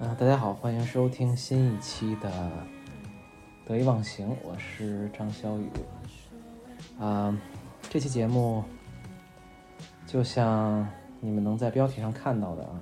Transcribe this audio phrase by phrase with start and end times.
[0.00, 2.50] 啊，大家好，欢迎收听新一期的
[3.66, 5.68] 得意忘形，我是张小雨。
[6.98, 7.38] 啊，
[7.90, 8.64] 这期节目
[10.06, 10.88] 就像
[11.20, 12.80] 你们能在标题上看到的啊，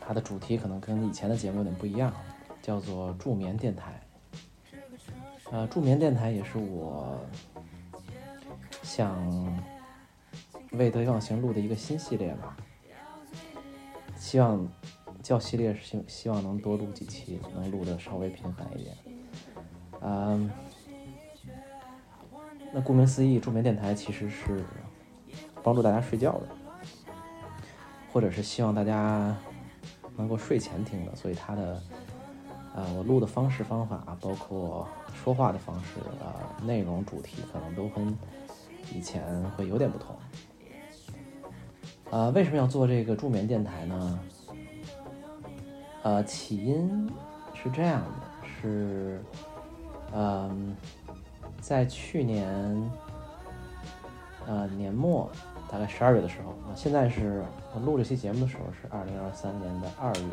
[0.00, 2.12] 它的主题可能跟以前的节目有点不一样，
[2.60, 4.02] 叫做助眠电台。
[5.52, 7.16] 呃，助眠电台也是我
[8.82, 9.16] 想
[10.72, 12.56] 为得意忘形录的一个新系列吧，
[14.16, 14.68] 希望。
[15.24, 18.94] 叫系列是希希望能多录几期，能录的稍微频繁一点。
[20.02, 20.50] 嗯，
[22.74, 24.62] 那顾名思义，助眠电台其实是
[25.62, 26.48] 帮助大家睡觉的，
[28.12, 29.34] 或者是希望大家
[30.14, 31.16] 能够睡前听的。
[31.16, 31.82] 所以它的
[32.74, 38.14] 呃，我录的方式方法，包括说话的方式啊，内容主题可能都跟
[38.94, 40.14] 以前会有点不同。
[42.10, 44.20] 啊，为什么要做这个助眠电台呢？
[46.04, 47.10] 呃，起因
[47.54, 49.22] 是这样的，是，
[50.12, 50.76] 嗯，
[51.62, 52.46] 在去年，
[54.46, 55.30] 呃年末，
[55.72, 57.42] 大概十二月的时候，啊，现在是
[57.74, 60.28] 我录这期节目的时候是二零二三年的二月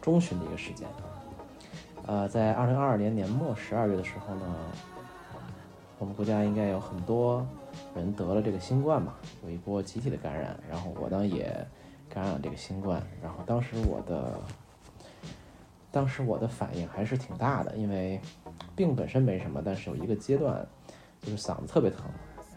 [0.00, 0.86] 中旬的一个时间，
[2.06, 4.54] 呃，在二零二二年年末十二月的时候呢，
[5.98, 7.44] 我们国家应该有很多
[7.96, 11.46] 人得了这个新冠嘛，有一波集体的感染，然后我呢也
[12.08, 14.38] 感染了这个新冠，然后当时我的。
[15.94, 18.20] 当时我的反应还是挺大的，因为
[18.74, 20.66] 病本身没什么，但是有一个阶段
[21.22, 22.00] 就是嗓子特别疼。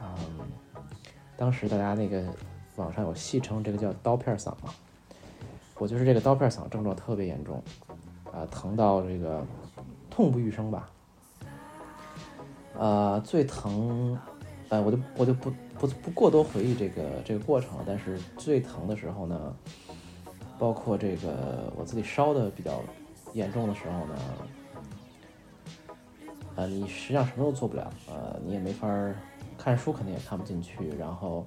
[0.02, 0.40] 嗯，
[1.38, 2.26] 当时大家那个
[2.78, 4.74] 网上有戏称这个叫刀片嗓嘛，
[5.78, 7.64] 我就是这个刀片嗓症状特别严重，
[8.32, 9.46] 啊，疼到这个
[10.10, 10.90] 痛不欲生吧。
[12.74, 14.18] 呃，最疼，
[14.70, 17.78] 呃，我就我就不不不过多回忆这个这个过程。
[17.86, 19.56] 但是最疼的时候呢，
[20.58, 22.82] 包括这个我自己烧的比较。
[23.34, 24.16] 严重的时候呢，
[26.56, 28.88] 呃，你实际上什么都做不了，呃，你也没法
[29.58, 31.46] 看书，肯定也看不进去，然后，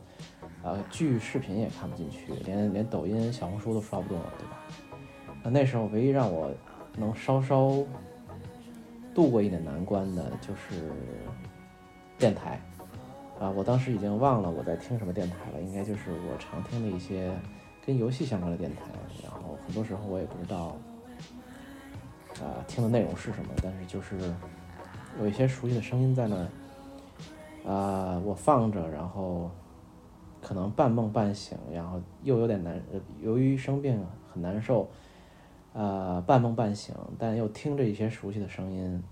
[0.62, 4.58] 呃，剧视频也看不进去，连连抖音、小红书都刷不动了，对吧？
[5.42, 6.52] 那那时候唯一让我
[6.96, 7.72] 能稍稍
[9.14, 10.92] 度过一点难关的就是
[12.18, 12.60] 电台，
[13.40, 17.32] 啊，我当时已经忘了我在听什么电台了，应该就是我常听的一些
[17.84, 18.82] 跟游戏相关的电台，
[19.22, 20.76] 然后很多时候我也不知道。
[22.38, 23.50] 啊，听的内容是什么？
[23.62, 24.16] 但是就是
[25.18, 29.50] 有一些熟悉的声音在那，啊，我放着，然后
[30.40, 32.80] 可能半梦半醒，然后又有点难，
[33.20, 34.88] 由于生病很难受，
[35.74, 39.02] 呃，半梦半醒，但又听着一些熟悉的声音，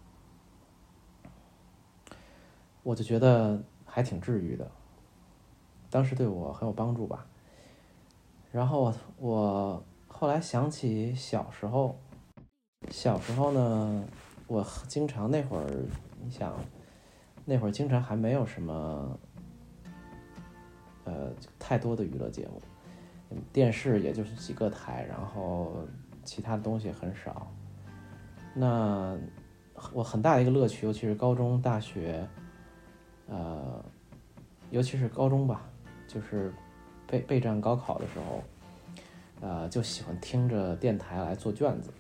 [2.83, 4.71] 我就觉得还挺治愈的，
[5.91, 7.27] 当时对我很有帮助吧。
[8.51, 11.99] 然后我后来想起小时候。
[12.91, 14.05] 小时候呢，
[14.47, 15.67] 我经常那会儿，
[16.23, 16.55] 你想，
[17.45, 19.19] 那会儿经常还没有什么，
[21.05, 22.63] 呃，太多的娱乐节目，
[23.53, 25.87] 电视也就是几个台，然后
[26.25, 27.53] 其他的东西很少。
[28.55, 29.17] 那
[29.93, 32.27] 我很大的一个乐趣，尤其是高中、大学，
[33.27, 33.85] 呃，
[34.71, 35.69] 尤其是高中吧，
[36.07, 36.53] 就是
[37.07, 38.43] 备备战高考的时候，
[39.41, 41.93] 呃，就喜欢听着电台来做卷子。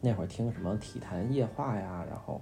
[0.00, 2.40] 那会儿听什么体坛夜话呀，然后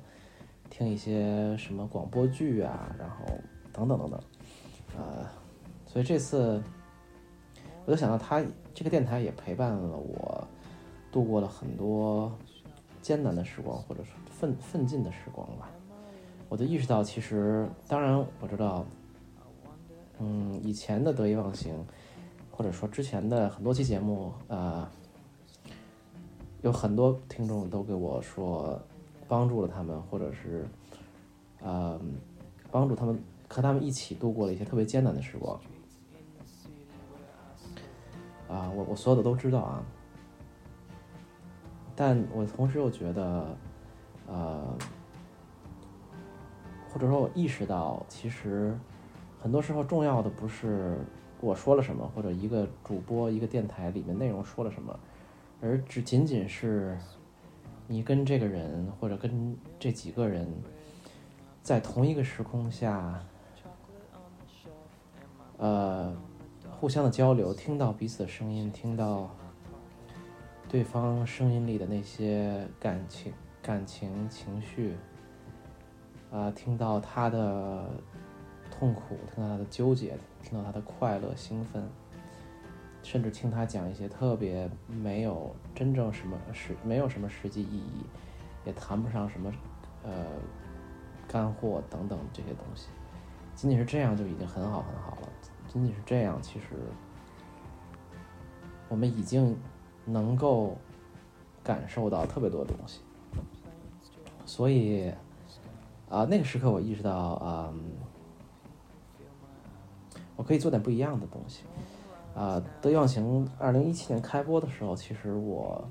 [0.69, 3.25] 听一些什么广播剧啊，然后
[3.73, 4.21] 等等等等，
[4.97, 5.27] 呃，
[5.87, 6.63] 所以这次
[7.87, 8.45] 我就想到，他
[8.75, 10.47] 这个电台也陪伴了我
[11.11, 12.31] 度过了很多
[13.01, 15.71] 艰难的时光，或者说奋奋进的时光吧。
[16.51, 18.85] 我就意识到，其实当然我知道，
[20.19, 21.75] 嗯，以前的得意忘形，
[22.51, 24.87] 或者说之前的很多期节目，呃。
[26.67, 28.77] 有很多听众都给我说，
[29.29, 30.67] 帮助了他们，或者是，
[31.63, 31.97] 呃，
[32.73, 33.17] 帮助他们
[33.49, 35.57] 和他们一起度过了一些特别艰难的时光。
[38.49, 39.81] 啊，我我所有的都知道啊，
[41.95, 43.57] 但我同时又觉得，
[44.27, 44.77] 呃，
[46.93, 48.77] 或者说我意识到，其实
[49.41, 50.99] 很多时候重要的不是
[51.41, 54.99] 我说了什么，或者一个主播、一个电台里面内容说了什么。
[55.61, 56.97] 而只仅仅是
[57.87, 60.47] 你跟这个人，或者跟这几个人，
[61.63, 63.25] 在同一个时空下，
[65.57, 66.15] 呃，
[66.71, 69.31] 互相的交流，听到彼此的声音，听到
[70.69, 73.33] 对方声音里的那些感情、
[73.63, 74.95] 感情、情绪，
[76.31, 77.89] 啊，听到他的
[78.71, 81.83] 痛苦，听到他的纠结，听到他的快乐、兴奋。
[83.07, 88.05] 甚至听他讲一些特别没有真正什么实没有什么实际意义，
[88.65, 89.53] 也谈不上什么
[90.03, 90.27] 呃
[91.29, 92.89] 干货等等这些东西。
[93.55, 95.29] 仅仅是这样就已经很好很好了。
[95.69, 96.67] 仅仅是这样，其实
[98.89, 99.57] 我们已经
[100.05, 100.77] 能够
[101.63, 103.03] 感受到特别多的东西。
[104.45, 105.13] 所以
[106.11, 107.73] 啊，那个时刻我意识到啊，
[110.35, 111.63] 我可以做点不一样的东西。
[112.37, 115.83] 啊，得意忘形二零一七年开播的时候，其实我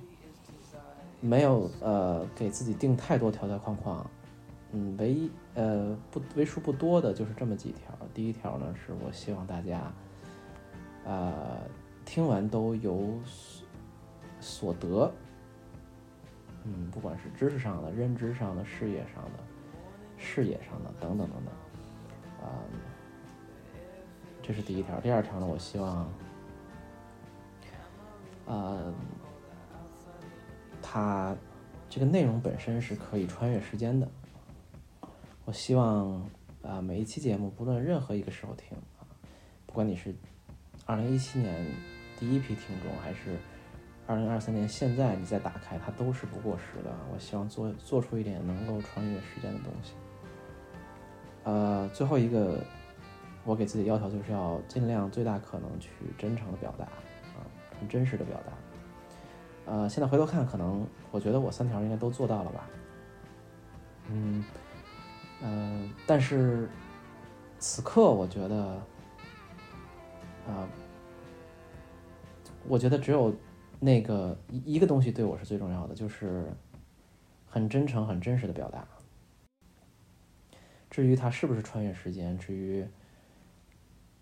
[1.20, 4.08] 没有呃给自己定太多条条框框，
[4.72, 7.98] 嗯，唯一呃不为数不多的就是这么几条。
[8.14, 9.92] 第一条呢，是我希望大家
[11.04, 11.34] 呃
[12.06, 13.10] 听完都有
[14.40, 15.12] 所得，
[16.64, 19.40] 嗯，不管是知识上的、认知上的、事业上的、
[20.16, 22.62] 视野上的等等等等，啊，
[24.44, 25.00] 这是第一条。
[25.00, 26.08] 第二条呢，我希望。
[28.46, 28.94] 呃，
[30.82, 31.36] 它
[31.90, 34.08] 这个内容本身是可以穿越时间的。
[35.46, 36.22] 我希望
[36.64, 39.06] 啊，每一期节目，不论任何一个时候听啊，
[39.66, 40.14] 不管你是
[40.86, 41.66] 二零一七年
[42.20, 43.38] 第一批听众，还是
[44.08, 46.92] 二零二三年现在你再打开，它都是不过时的。
[47.14, 49.94] 我希望做做出一点能够穿越时间的东西。
[51.44, 52.60] 呃，最后一个，
[53.44, 56.88] 我给自己要求就是要尽量最大可能去真诚的表达。
[57.80, 62.70] 很真实的表达，呃，现在回头看，可能我觉得我三条应该都做到了吧，
[64.10, 64.44] 嗯，
[65.42, 66.70] 呃，但是
[67.60, 68.82] 此刻我觉得，
[70.48, 70.68] 啊，
[72.68, 73.34] 我觉得只有
[73.80, 76.52] 那个一一个东西对我是最重要的，就是
[77.48, 78.88] 很真诚、很真实的表达。
[80.90, 82.88] 至于它是不是穿越时间，至于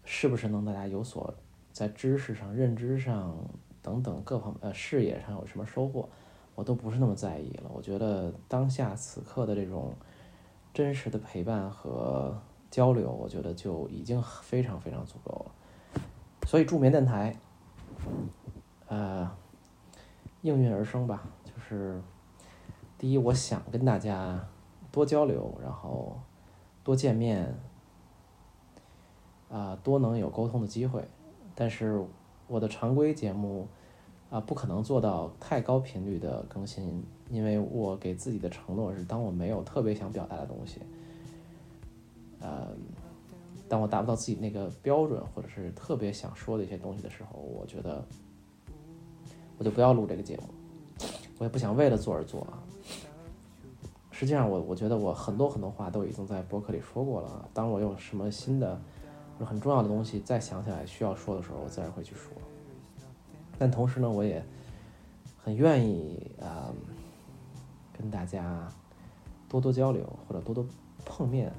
[0.06, 1.34] 是不是能大家有所。
[1.74, 3.36] 在知识上、认知上
[3.82, 6.08] 等等各方呃视野上有什么收获，
[6.54, 7.64] 我都不是那么在意了。
[7.74, 9.92] 我觉得当下此刻的这种
[10.72, 12.40] 真实的陪伴和
[12.70, 15.52] 交流，我觉得就已经非常非常足够了。
[16.46, 17.36] 所以助眠电台，
[18.88, 19.30] 呃，
[20.44, 21.24] 应运而生吧。
[21.44, 22.00] 就是
[23.00, 24.48] 第一，我想跟大家
[24.92, 26.20] 多交流，然后
[26.84, 27.58] 多见面，
[29.50, 31.08] 啊，多能有沟通的机会。
[31.56, 32.04] 但是
[32.48, 33.68] 我的常规节目
[34.30, 40.82] 啊，不可能做到太高频率的更新，因为我给自己的承诺是，当我没有特别想表达的东西，
[42.40, 42.68] 呃，
[43.70, 48.04] 当我达不到自己那个标准，或者是特别想说的一些东西的时候，我觉得
[49.60, 50.44] 我就不要录这个节目，
[51.38, 52.58] 我也不想为了做而做啊。
[54.10, 57.48] 实际上，我我觉得我很多很多话都已经在博客里说过了。
[57.54, 58.82] 当我有什么新的。
[59.46, 62.32] 很重要的东西，再想起来需要说的时候，我自然会去说。
[63.58, 64.44] 但同时呢，我也
[65.44, 66.74] 很愿意啊，
[67.98, 68.68] 跟大家
[69.48, 70.66] 多多交流或者多多
[71.06, 71.52] 碰面。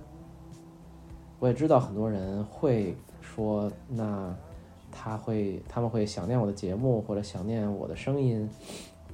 [1.38, 4.34] 我也知道很多人会说，那
[4.90, 8.48] 他会他们会想念我的节目或者想念我的声音，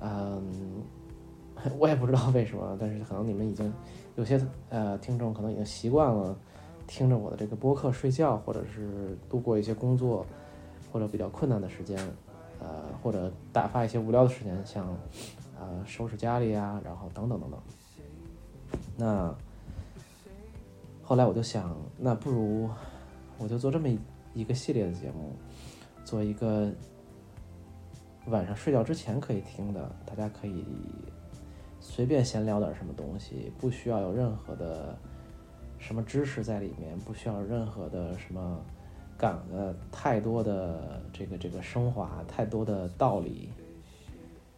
[0.00, 0.82] 嗯，
[1.78, 3.72] 我也不知道为什么，但是可能你们已经
[4.16, 6.36] 有些呃听众可能已经习惯了。
[6.90, 10.26] 听着我的这个播客睡觉，或者是度过一些工作
[10.92, 11.96] 或者比较困难的时间，
[12.58, 14.88] 呃，或者打发一些无聊的时间，像
[15.56, 17.60] 呃收拾家里啊，然后等等等等。
[18.96, 19.32] 那
[21.00, 22.68] 后来我就想，那不如
[23.38, 23.88] 我就做这么
[24.34, 25.32] 一个系列的节目，
[26.04, 26.72] 做一个
[28.26, 30.64] 晚上睡觉之前可以听的，大家可以
[31.78, 34.98] 随便闲聊点什么东西，不需要有任何的。
[35.80, 38.62] 什么知识在里面不需要任何的什么
[39.18, 43.48] 感呃太多的这个这个升华太多的道理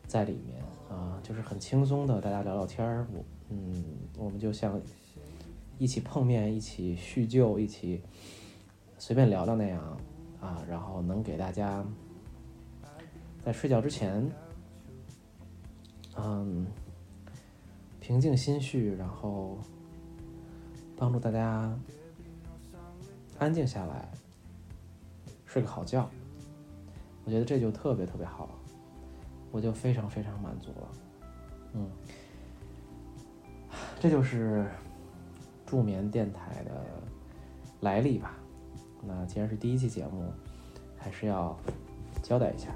[0.07, 0.61] 在里面
[0.91, 3.83] 啊，就是很轻松的大家聊聊天儿，我嗯
[4.19, 4.79] 我们就像
[5.79, 8.02] 一起碰面一起叙旧一起
[8.99, 9.97] 随便聊聊那样
[10.41, 11.83] 啊，然后能给大家
[13.45, 14.29] 在睡觉之前
[16.17, 16.67] 嗯
[18.00, 19.57] 平静心绪，然后。
[21.02, 21.76] 帮助大家
[23.40, 24.09] 安静下来，
[25.44, 26.09] 睡个好觉。
[27.25, 28.49] 我觉得这就特别特别好，
[29.50, 30.88] 我就非常非常满足了。
[31.73, 31.90] 嗯，
[33.99, 34.64] 这就是
[35.66, 36.71] 助眠电台的
[37.80, 38.37] 来历吧。
[39.04, 40.32] 那既然是第一期节目，
[40.97, 41.59] 还是要
[42.23, 42.68] 交代一下。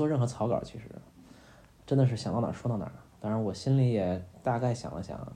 [0.00, 0.86] 做任何草稿，其实
[1.84, 2.92] 真的是想到哪儿说到哪儿。
[3.20, 5.30] 当然，我心里也大概想了想，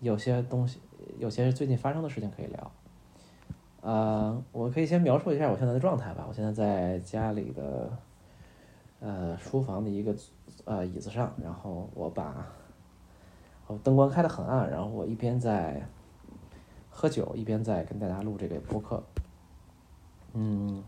[0.00, 0.78] 有些东西，
[1.18, 2.70] 有些最近发生的事情可以聊。
[3.80, 6.26] 呃，我可以先描述一下我现在的状态吧。
[6.28, 7.90] 我现在在家里的
[9.00, 10.14] 呃书房的一个
[10.66, 12.46] 呃椅子上，然后我把
[13.68, 15.80] 哦灯光开得很暗，然后我一边在
[16.90, 19.02] 喝酒，一边在跟大家录这个播客。
[20.34, 20.84] 嗯，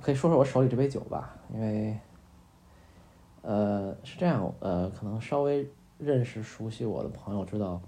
[0.00, 1.98] 可以说说我手里这杯酒吧，因为
[3.42, 7.80] 呃是这样，呃，可能稍微认识熟悉我的朋友知道。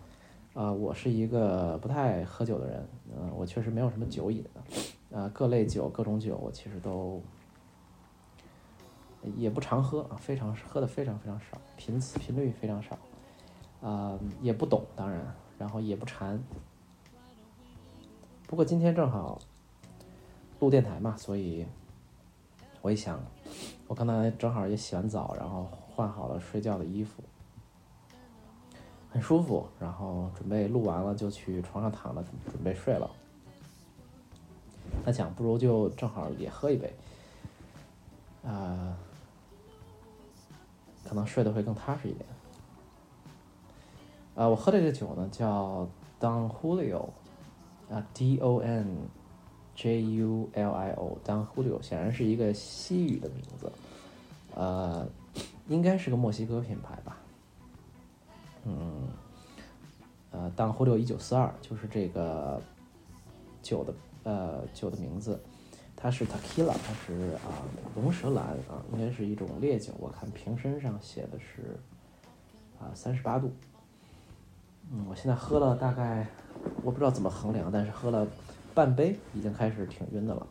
[0.55, 4.45] 啊，我是一个不太喝酒的人，嗯，我确实没有什么酒瘾，
[5.11, 7.23] 啊，各类酒、各种酒我其实都
[9.35, 12.99] 也不常喝，非常喝的非常非常少，频次频率非常少，
[13.81, 16.39] 啊，也不懂，当然，然后也不馋。
[18.47, 19.39] 不过今天正好
[20.61, 21.67] 录电台嘛，所以
[22.83, 23.19] 我一想，
[23.87, 27.23] 我刚才正好也洗完澡，然后换好了睡觉的衣服。
[29.09, 33.09] 很舒服，然后准备录完了就去床上躺着准备睡了。
[35.05, 36.93] 那想不如就正好也喝一杯，
[38.45, 38.97] 啊，
[41.05, 42.27] 可能睡得会更踏实一点。
[44.35, 45.87] 啊，我喝的这个酒呢叫
[46.19, 47.11] Don Julio，
[47.91, 48.97] 啊，D O N
[49.75, 53.73] J U L I O，Don Julio 显然是一个西语的名字，
[54.55, 55.07] 呃，
[55.69, 57.19] 应该是个墨西哥品牌吧。
[58.65, 59.09] 嗯，
[60.31, 62.61] 呃，当呼六一九四二就是这个
[63.63, 65.41] 酒的呃酒的名字，
[65.97, 67.65] 它是 Tequila，它是啊
[67.97, 69.93] 龙舌兰啊，应该是一种烈酒。
[69.99, 71.81] 我看瓶身上写的是
[72.79, 73.51] 啊三十八度。
[74.93, 76.27] 嗯，我现在喝了大概
[76.83, 78.27] 我不知道怎么衡量，但是喝了
[78.75, 80.47] 半杯，已经开始挺晕的了。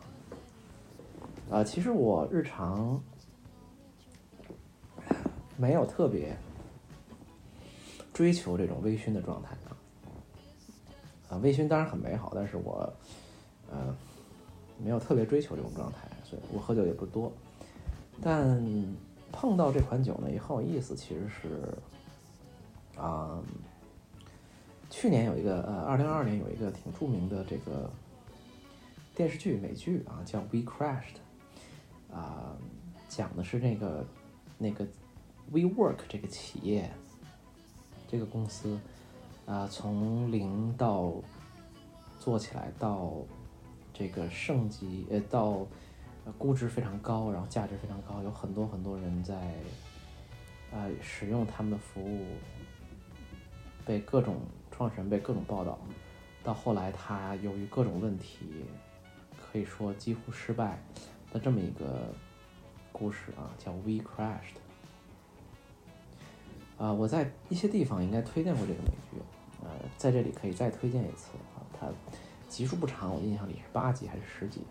[1.50, 3.02] 啊，其实我日常
[5.58, 6.36] 没有特别。
[8.14, 9.72] 追求这种微醺的状态啊，
[11.30, 12.94] 啊，微醺当然很美好，但是我，
[13.72, 13.96] 呃，
[14.78, 17.32] 没有特别追求这种状态，所以我喝酒也不多。
[18.22, 18.62] 但
[19.32, 21.74] 碰到这款酒呢，也很有意思，其实是，
[23.00, 23.42] 啊，
[24.90, 27.90] 去年有一个呃，二零二二年有一个挺著名的这个
[29.16, 31.18] 电视剧美剧啊，叫《We Crashed》，
[32.16, 32.58] 啊，
[33.08, 34.06] 讲的是那个
[34.58, 34.86] 那个
[35.52, 36.92] WeWork 这个企业。
[38.08, 38.78] 这个公司，
[39.46, 41.14] 啊，从零到
[42.20, 43.14] 做起来，到
[43.94, 45.66] 这个升级，呃，到
[46.38, 49.34] 估值非常高，然后价值非常高，有很多很多人在，
[50.74, 52.26] 啊，使用他们的服务，
[53.86, 54.42] 被各种
[54.72, 55.80] 创始人被各种报道，
[56.44, 58.66] 到后来他由于各种问题，
[59.52, 60.82] 可以说几乎失败
[61.32, 62.14] 的这么一个
[62.92, 64.58] 故事啊，叫 We Crashed。
[66.78, 69.22] 啊，我在一些地方应该推荐过这个美剧，
[69.62, 71.62] 呃，在这里可以再推荐一次啊。
[71.78, 71.88] 它
[72.50, 74.62] 集数不长，我印象里是八集还是十集？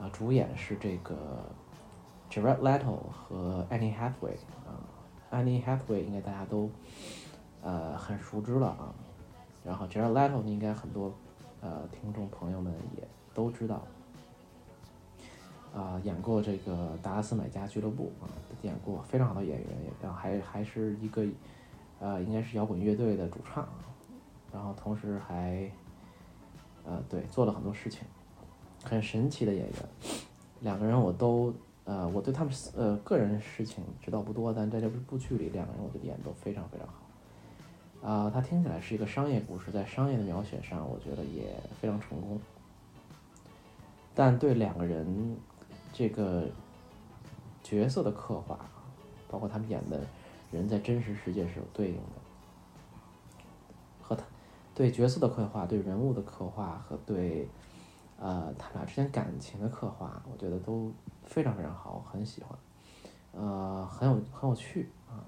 [0.00, 1.44] 啊，主演是这个
[2.30, 4.80] Jared Leto 和 Annie Hathaway 啊
[5.30, 6.70] ，Annie Hathaway 应该大家都
[7.62, 8.94] 呃很熟知了啊。
[9.62, 11.14] 然后 Jared Leto 应该很多
[11.60, 13.82] 呃听众朋友们也都知道。
[15.72, 18.28] 啊，演过这个《达拉斯买家俱乐部》啊，
[18.62, 19.68] 演过非常好的演员，
[20.02, 21.24] 然后还还是一个，
[22.00, 23.68] 呃，应该是摇滚乐队的主唱，
[24.52, 25.70] 然后同时还，
[26.84, 28.02] 呃，对，做了很多事情，
[28.82, 29.76] 很神奇的演员。
[30.58, 38.08] 两个人我都，呃，我对他们呃个人事情知道不多，但在这部剧里，两个人我觉得演都非常非常好。
[38.10, 42.40] 啊，他听起来是一个商业故事，在商业的描写上，我觉得也非常成功。
[44.20, 45.38] 但对两个人。
[45.92, 46.46] 这个
[47.62, 48.58] 角色的刻画，
[49.28, 50.00] 包括他们演的
[50.52, 52.02] 人在真实世界是有对应的，
[54.00, 54.24] 和他
[54.72, 57.48] 对角色的刻画、对人物的刻画和对
[58.18, 60.92] 呃他俩之间感情的刻画，我觉得都
[61.24, 62.56] 非常非常好，很喜欢，
[63.32, 65.26] 呃，很有很有趣啊，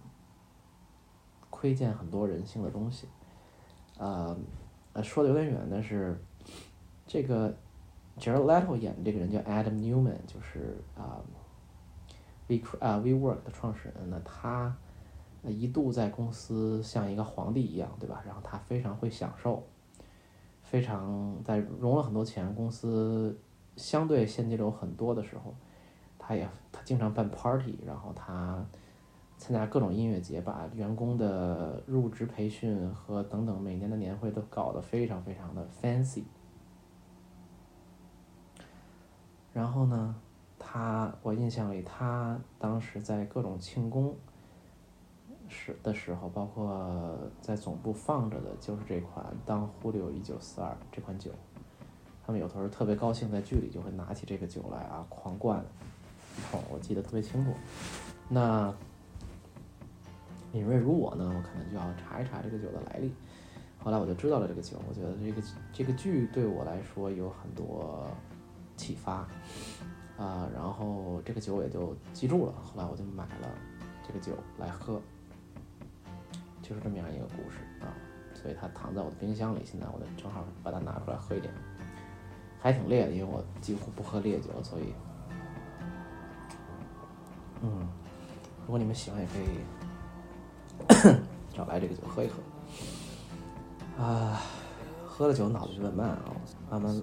[1.51, 3.09] 窥见很多人性的东西，
[3.99, 4.35] 呃，
[5.03, 6.17] 说的有点远，但是
[7.07, 7.53] 这个。
[8.19, 11.21] Jared Leto 演的这个人叫 Adam Newman，就是啊
[12.47, 14.11] ，We 啊 WeWork 的创始人。
[14.11, 14.76] 呢他
[15.45, 18.23] 一度在公司像一个皇帝一样，对吧？
[18.25, 19.62] 然后他非常会享受，
[20.62, 23.37] 非常在融了很多钱，公司
[23.76, 25.52] 相对现金流很多的时候，
[26.19, 28.64] 他也他经常办 party，然后他
[29.37, 36.23] 参加各种音乐节，把员工的入职培训和等等每年的年会都搞得非常非常的 fancy。
[39.52, 40.14] 然后呢，
[40.59, 44.14] 他我印象里，他当时在各种庆功
[45.49, 51.30] 时的时候，包括在总部放着的就是这款当忽略一九四二这款酒。
[52.25, 55.62] 他们有时候特别高兴，在剧里就会拿起这个酒来啊，狂灌
[56.38, 57.52] 一口，我记得特别清楚。
[58.28, 58.73] 那
[60.52, 63.12] 敏锐如我呢，我可能就要查一查这个酒的来历。
[63.82, 65.42] 后来我就知道了这个酒，我觉得这个
[65.73, 68.06] 这个剧对我来说有很多
[68.76, 69.26] 启发
[70.17, 72.52] 啊，然后这个酒也就记住了。
[72.62, 73.49] 后来我就买了
[74.07, 75.00] 这个酒来喝，
[76.62, 77.95] 就是这么样一个故事啊。
[78.35, 81.52] 所以它躺在我的冰箱里，现在我就正好把它拿出来喝一点。
[82.61, 84.95] 还挺烈的，因为我几乎不喝烈酒，所以，
[87.61, 87.88] 嗯，
[88.61, 91.19] 如果你们喜欢，也可以
[91.52, 92.41] 找来这个酒喝一喝。
[94.00, 94.41] 啊，
[95.05, 96.23] 喝了酒脑子就很慢啊，
[96.71, 97.02] 慢慢，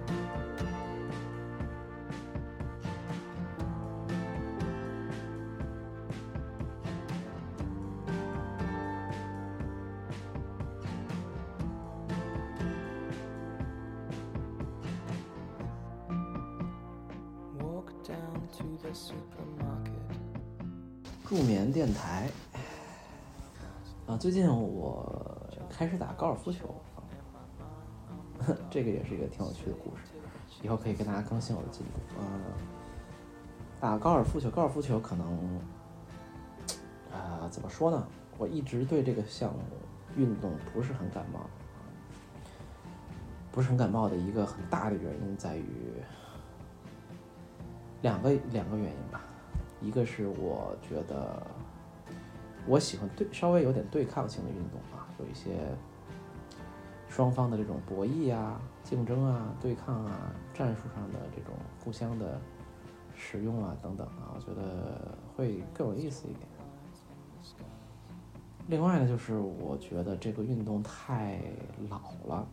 [21.25, 22.29] 助眠电台
[24.05, 26.75] 啊，最近我开始打高尔夫球，
[28.69, 30.03] 这个也是一个挺有趣的故事，
[30.61, 32.19] 以后可以跟大家更新我的进度。
[32.19, 32.27] 啊，
[33.79, 35.59] 打高尔夫球，高尔夫球可能
[37.13, 38.05] 啊，怎么说呢？
[38.37, 39.59] 我一直对这个项目
[40.17, 41.39] 运动不是很感冒，
[43.53, 45.65] 不是很感冒的一个很大的原因在于。
[48.01, 49.21] 两个两个原因吧，
[49.81, 51.41] 一个是我觉得
[52.65, 55.51] 我喜欢对稍微有点对抗性的运动啊，有一些
[57.07, 62.39] 双方的这种博弈啊、竞争啊、对抗啊、战术上的这种互相的
[63.15, 66.47] 使用啊等等啊，我觉得会更有意思一点。
[68.67, 71.41] 另外呢，就是我觉得这个运动太
[71.89, 72.47] 老了。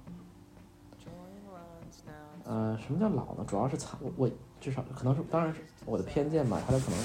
[2.44, 3.44] 呃，什么叫老呢？
[3.46, 4.30] 主要是参我我
[4.68, 6.60] 至少可能是当然是我的偏见吧。
[6.66, 7.00] 他的可能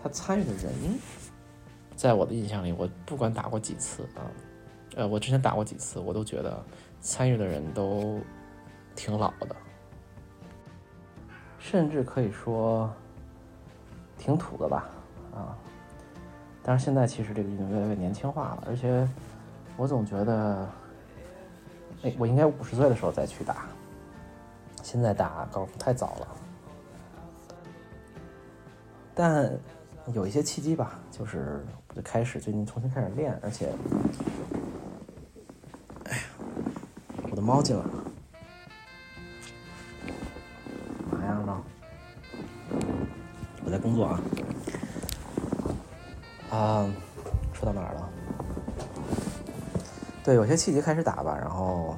[0.00, 0.72] 他参与的人，
[1.96, 4.22] 在我的印象里，我不管打过几次啊，
[4.94, 6.64] 呃，我之前打过几次，我都觉得
[7.00, 8.20] 参与的人都
[8.94, 9.56] 挺老的，
[11.58, 12.88] 甚至可以说
[14.16, 14.88] 挺土的吧
[15.34, 15.58] 啊。
[16.62, 19.04] 但是现在其实这个运动越来越年轻化了，而且
[19.76, 20.68] 我总觉得，
[22.04, 23.66] 哎，我应该五十岁的时候再去打。
[24.80, 26.28] 现在打高尔夫太早了，
[29.20, 29.50] 但
[30.14, 33.68] 有一些契机吧，就是我就开始最近重新开始练，而且，
[36.04, 36.22] 哎呀，
[37.28, 37.90] 我的猫进来了，
[41.10, 41.60] 嘛样呢？
[43.64, 44.20] 我在工作啊，
[46.50, 46.88] 啊，
[47.52, 48.08] 说到哪儿了？
[50.22, 51.96] 对，有些契机开始打吧，然后。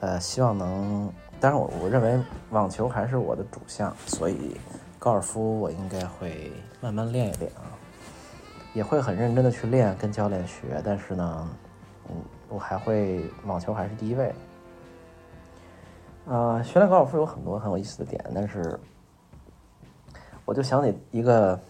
[0.00, 4.54] 呃，希望能，当然我我认为网球还是我的主项，所以
[5.04, 7.68] 高尔夫我应该会慢慢练一练啊，
[8.72, 10.80] 也会很认真的去练，跟教练学。
[10.82, 11.48] 但是呢，
[12.08, 12.16] 嗯，
[12.48, 14.34] 我还会网球还是第一位。
[16.24, 18.80] 呃，学练高尔夫有很多很有意思的点，但是
[20.46, 21.60] 我就想起一个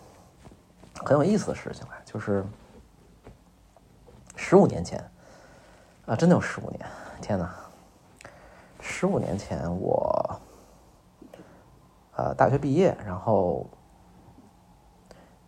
[1.04, 2.44] 很有意思的事情来，就是
[4.36, 5.04] 十五年前
[6.06, 6.86] 啊，真的有十五年，
[7.20, 7.52] 天哪！
[8.80, 10.40] 十五年前，我
[12.16, 13.66] 呃大学毕业，然后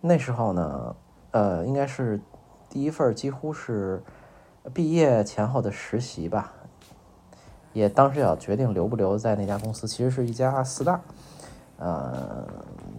[0.00, 0.96] 那时候呢，
[1.30, 2.20] 呃，应该是
[2.68, 4.02] 第一份几乎是
[4.74, 6.52] 毕业前后的实习吧，
[7.72, 11.00] 也当时要决定留不留在那家公司，其实是一家四大，
[11.78, 12.46] 呃，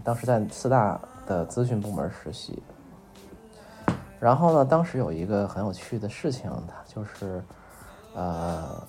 [0.03, 2.61] 当时在四大的资讯部门实习，
[4.19, 7.43] 然后呢，当时有一个很有趣的事情，它就是
[8.13, 8.81] 呃。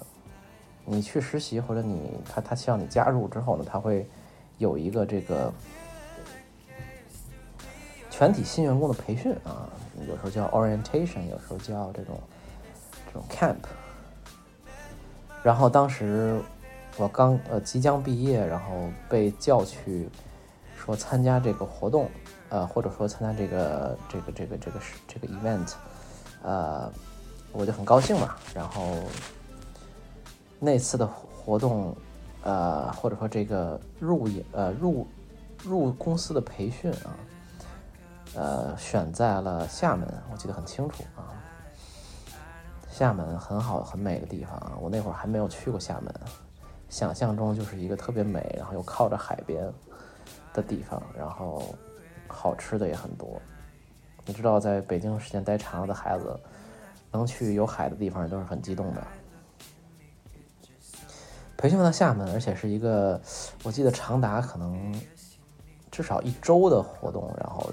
[0.90, 4.08] 你去实习或者你他他希望你加入之后呢，他会
[4.59, 5.53] 有一个这个
[8.11, 9.71] 全体新员工的培训啊，
[10.09, 12.21] 有时候叫 orientation，有时候叫这种
[13.07, 13.57] 这种 camp。
[15.42, 16.40] 然后当时
[16.97, 20.09] 我刚呃即将毕业，然后被叫去
[20.77, 22.11] 说参加这个活动，
[22.49, 25.75] 呃，或者说参加这个这个这个这个是这个 event，
[26.42, 26.92] 呃，
[27.53, 28.35] 我就很高兴嘛。
[28.53, 28.97] 然后
[30.59, 31.97] 那次的活动，
[32.48, 35.06] 呃，或者说这个入营呃入
[35.62, 37.12] 入公司的培训啊，
[38.34, 41.37] 呃，选在了厦门，我记得很清楚啊。
[42.88, 46.14] 厦门很好很美的地方啊，我那会儿还没有去过厦门，
[46.88, 49.70] 想象中就是一个特别美，然后又靠着海边。
[50.54, 51.62] 的地方，然后
[52.26, 53.40] 好吃的也很多。
[54.24, 56.34] 你知道，在北京时间待长了的孩子，
[57.12, 59.06] 能去有海的地方都是很激动的。
[61.59, 63.21] 培训到厦门，而且是一个
[63.64, 64.94] 我记得长达可能
[65.90, 67.68] 至少一周的活动，然后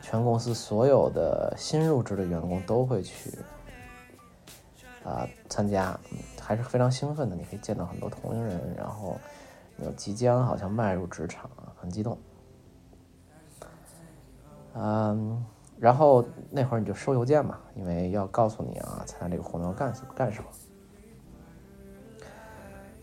[0.00, 3.38] 全公司所有的新入职的员工都会去
[5.04, 5.98] 啊参加，
[6.40, 7.36] 还是非常兴奋的。
[7.36, 9.16] 你可以见到很多同龄人，然后
[9.76, 9.92] 有。
[9.92, 12.18] 即将好像迈入职场，很激动。
[14.74, 15.44] 嗯，
[15.78, 20.48] 然后那会儿你就收邮件嘛，因为要告诉你啊，参加这个活动要干什干什么。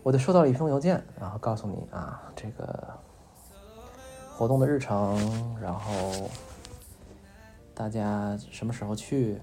[0.02, 2.88] 我就收到了一封邮件，然后告诉你啊，这个
[4.34, 6.30] 活动的日程，然后
[7.74, 9.40] 大家什么时候去。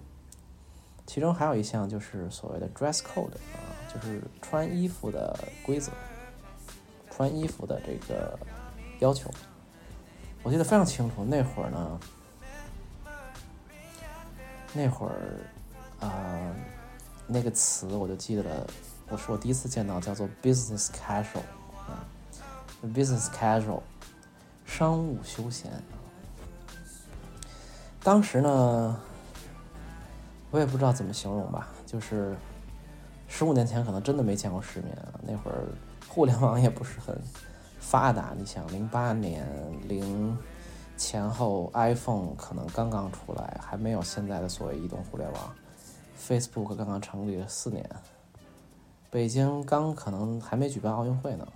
[1.05, 5.91] 其中还有一项就是所谓的 dress code 啊，就是穿衣服的规则。
[7.09, 8.37] 穿衣服的这个
[8.99, 9.31] 要求，
[10.43, 11.23] 我记得非常清楚。
[11.23, 11.99] 那会儿呢，
[14.73, 15.39] 那会儿
[15.99, 16.53] 啊，
[17.25, 18.67] 那个词我就记得了。
[19.09, 21.41] 我是我第一次见到，叫做 business casual
[21.87, 22.05] 啊
[22.93, 23.81] ，business casual，
[24.65, 25.71] 商务休闲。
[28.03, 28.99] 当时呢，
[30.51, 32.35] 我也不知道怎么形容吧，就是
[33.27, 35.63] 十五年前可能真的没见过世面啊，那会儿。
[36.09, 37.15] 互联网也不是很
[37.79, 39.45] 发达，你想，零八年
[39.87, 40.35] 零
[40.95, 45.53] 前后，iPhone 可能刚刚出来，还没有现在的所谓移动互联网。
[46.19, 47.87] Facebook 刚刚成立了四年，
[49.09, 51.47] 北京刚可能还没举办奥运会呢。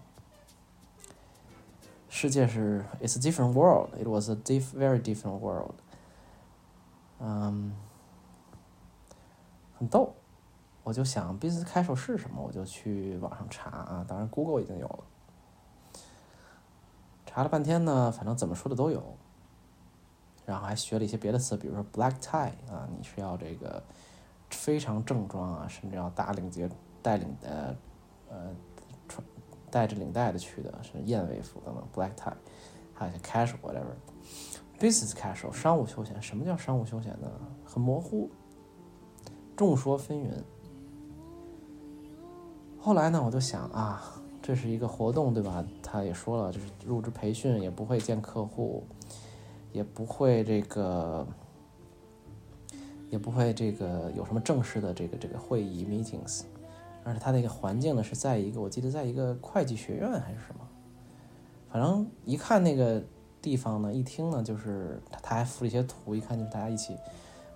[2.10, 3.90] 世界是 It's a different world.
[3.98, 5.76] It was a diff very different world.
[7.20, 7.74] 嗯，
[9.78, 10.14] 很逗。
[10.84, 12.42] 我就想，business casual 是什么？
[12.42, 15.04] 我就去网上查啊，当然 Google 已经有了。
[17.26, 19.04] 查了半天呢，反正怎么说的都有。
[20.44, 23.82] 然后还学了一些别的词，比如说 black tie 啊，你是要这个
[24.50, 26.68] 非常正装啊，甚至要打领结、
[27.02, 27.76] 带领的
[28.30, 28.56] 呃
[29.08, 29.26] 穿
[29.70, 32.34] 带着领带的去的，是燕尾服等等 black tie，
[32.94, 33.96] 还有些 casual whatever。
[34.80, 37.30] business casual 商务休闲，什么叫商务休闲呢？
[37.64, 38.30] 很模糊，
[39.56, 40.32] 众说纷纭。
[42.80, 45.64] 后来呢，我就想啊，这是一个活动，对吧？
[45.84, 48.84] 他也说了，就是入职培训，也不会见客户，
[49.72, 51.28] 也不会这个，
[53.12, 56.42] 也不会这个有什么正式的这个这个会议 meetings，
[57.04, 60.68] 而且他那个环境呢是在一个，我记得在一个会计学院还是什么，
[61.72, 63.02] 反正一看那个
[63.42, 66.98] 地方呢，一听呢就是他他还附了一些图，一看就是大家一起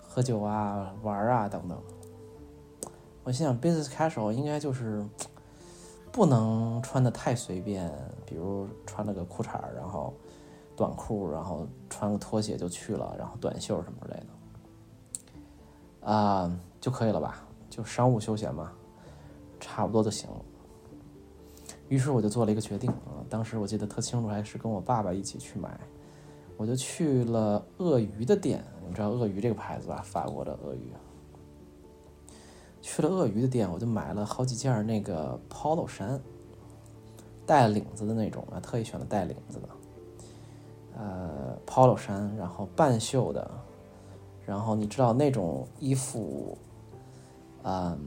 [0.02, 1.78] 喝酒啊、玩啊等等。
[3.22, 5.04] 我心想，business casual 应该就是
[6.12, 7.92] 不能穿的太随便，
[8.24, 10.14] 比如穿了个裤衩然后
[10.76, 14.20] 短裤，然后穿个拖鞋就去了，然后短袖什么之类
[16.02, 17.44] 的，啊，就可以了吧？
[17.68, 18.72] 就商务休闲嘛，
[19.60, 20.36] 差不多就行了。
[21.88, 25.78] 于是我就做了一个决定啊，当时我记得特清楚，还是跟我爸爸一起去买，
[26.56, 30.02] 我就去了鳄鱼的店，你知道鳄鱼这个牌子吧？
[30.04, 30.92] 法国的鳄鱼。
[32.82, 36.20] 去了鳄鱼的店，我就买了好几件那个 polo 衫，
[37.44, 39.68] 带领子的那种啊，特意选了带领子的，
[40.96, 43.50] 呃，polo 衫，然后半袖的，
[44.44, 46.56] 然后你知道那种衣服，
[47.64, 47.98] 嗯，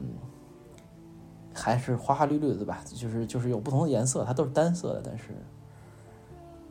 [1.54, 2.80] 还是花花绿绿的吧？
[2.84, 5.24] 就是就是有不同的颜色，它都是单色的，但是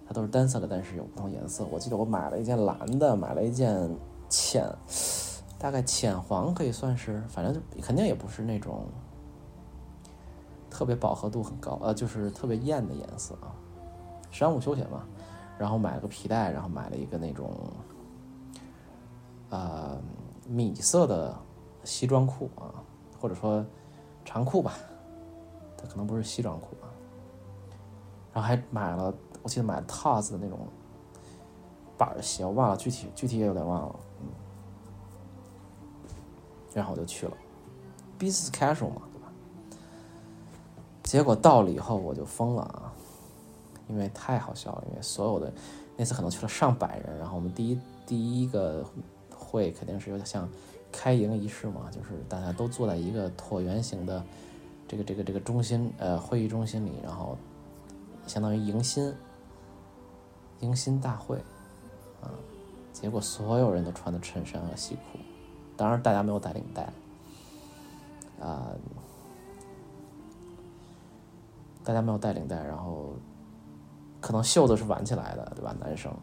[0.07, 1.65] 它都是单色的，但是有不同颜色。
[1.71, 3.89] 我记得我买了一件蓝的，买了一件
[4.27, 4.67] 浅。
[5.61, 8.85] 大概浅黄可以算是，反正就肯定也不是那种
[10.69, 13.51] 特别饱和度很高，呃，就是特别艳的颜色啊。
[14.31, 15.03] 商务休闲嘛，
[15.57, 17.51] 然后买了个皮带，然后买了一个那种
[19.49, 19.99] 呃
[20.47, 21.35] 米色的
[21.83, 22.71] 西装裤啊，
[23.19, 23.65] 或者说
[24.25, 24.73] 长裤吧，
[25.77, 26.87] 它可能不是西装裤啊。
[28.33, 30.59] 然后还买了，我记得买了 TAS 的那种
[31.97, 33.99] 板鞋，我忘了具体具体也有点忘了。
[34.21, 34.27] 嗯
[36.71, 37.35] 然后我就去了
[38.19, 39.27] ，business casual 嘛，对吧？
[41.01, 42.93] 结果到了以后我就疯了啊，
[43.87, 45.51] 因为太好笑了，因为所有的
[45.97, 48.85] 那次可能去了上百人，然后我们第一第一个
[49.35, 50.47] 会肯定是有点像
[50.91, 54.23] 开营仪式嘛，就是大家都坐在一个椭圆形的
[54.87, 57.37] 这个这个这个中心呃会议中心里，然后
[58.27, 59.13] 相当于迎新
[60.59, 61.37] 迎新大会
[62.21, 62.31] 啊，
[62.93, 65.19] 结果所有人都穿的衬衫和西裤，
[65.77, 66.91] 当然大家没有带领带
[68.39, 68.67] 啊。
[71.81, 73.13] 大家没有带领带，然后
[74.21, 75.75] 可能袖子是挽起来的，对吧？
[75.79, 76.13] 男生，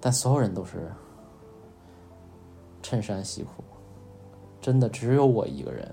[0.00, 0.90] 但所有人都是
[2.84, 3.64] 衬衫西裤，
[4.60, 5.92] 真的只有我一个人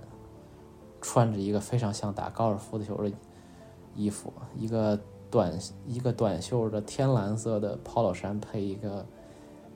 [1.00, 3.12] 穿着一个非常像打高尔夫球的
[3.96, 5.00] 衣服，一个
[5.30, 9.06] 短一个短袖的天蓝色的 polo 衫，配一个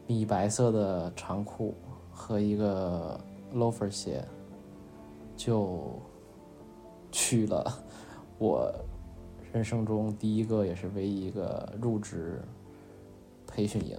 [0.06, 1.74] 米白色的长裤
[2.12, 3.20] 和一个
[3.54, 4.24] loafer 鞋，
[5.38, 5.80] 就。
[7.18, 7.82] 去了
[8.38, 8.70] 我
[9.54, 12.42] 人生中第一个也是唯一一个入职
[13.48, 13.98] 培训营，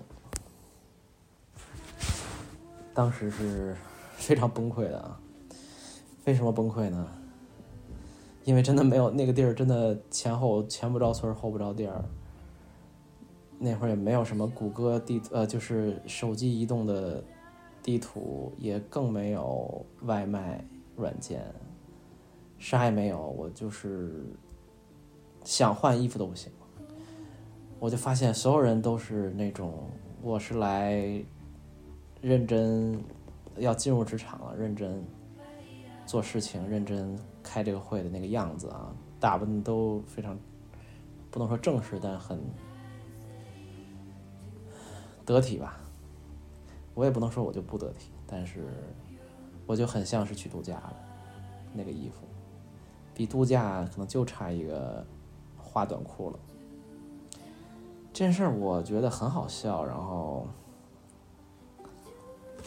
[2.96, 3.76] 当时是
[4.16, 5.20] 非常崩溃的啊！
[6.24, 7.06] 为什么崩溃呢？
[8.44, 12.02] 因为真的没有那个地儿，真的前后前不着村后不着店儿。
[13.58, 17.22] 那会儿也没有什么谷歌地呃，就是手机移动的
[17.82, 20.64] 地图，也更没有外卖
[20.96, 21.44] 软件。
[22.58, 24.24] 啥也没有，我就是
[25.44, 26.50] 想换衣服都不行。
[27.78, 29.90] 我就发现所有人都是那种，
[30.22, 31.22] 我是来
[32.26, 33.00] 认真
[33.56, 35.00] 要进入职场了，认真
[36.04, 40.36] 做事情，认真开这个会的那个样子啊，打扮都非常
[41.30, 42.36] 不能说正式，但很
[45.24, 45.78] 得体吧。
[46.94, 48.66] 我也不能说我就不得体，但是
[49.64, 50.96] 我就很像是去度假了，
[51.72, 52.26] 那个衣服。
[53.14, 55.06] 比度假可能就差一个
[55.56, 56.38] 花短裤了。
[58.12, 60.48] 这件事儿我觉得很好笑，然后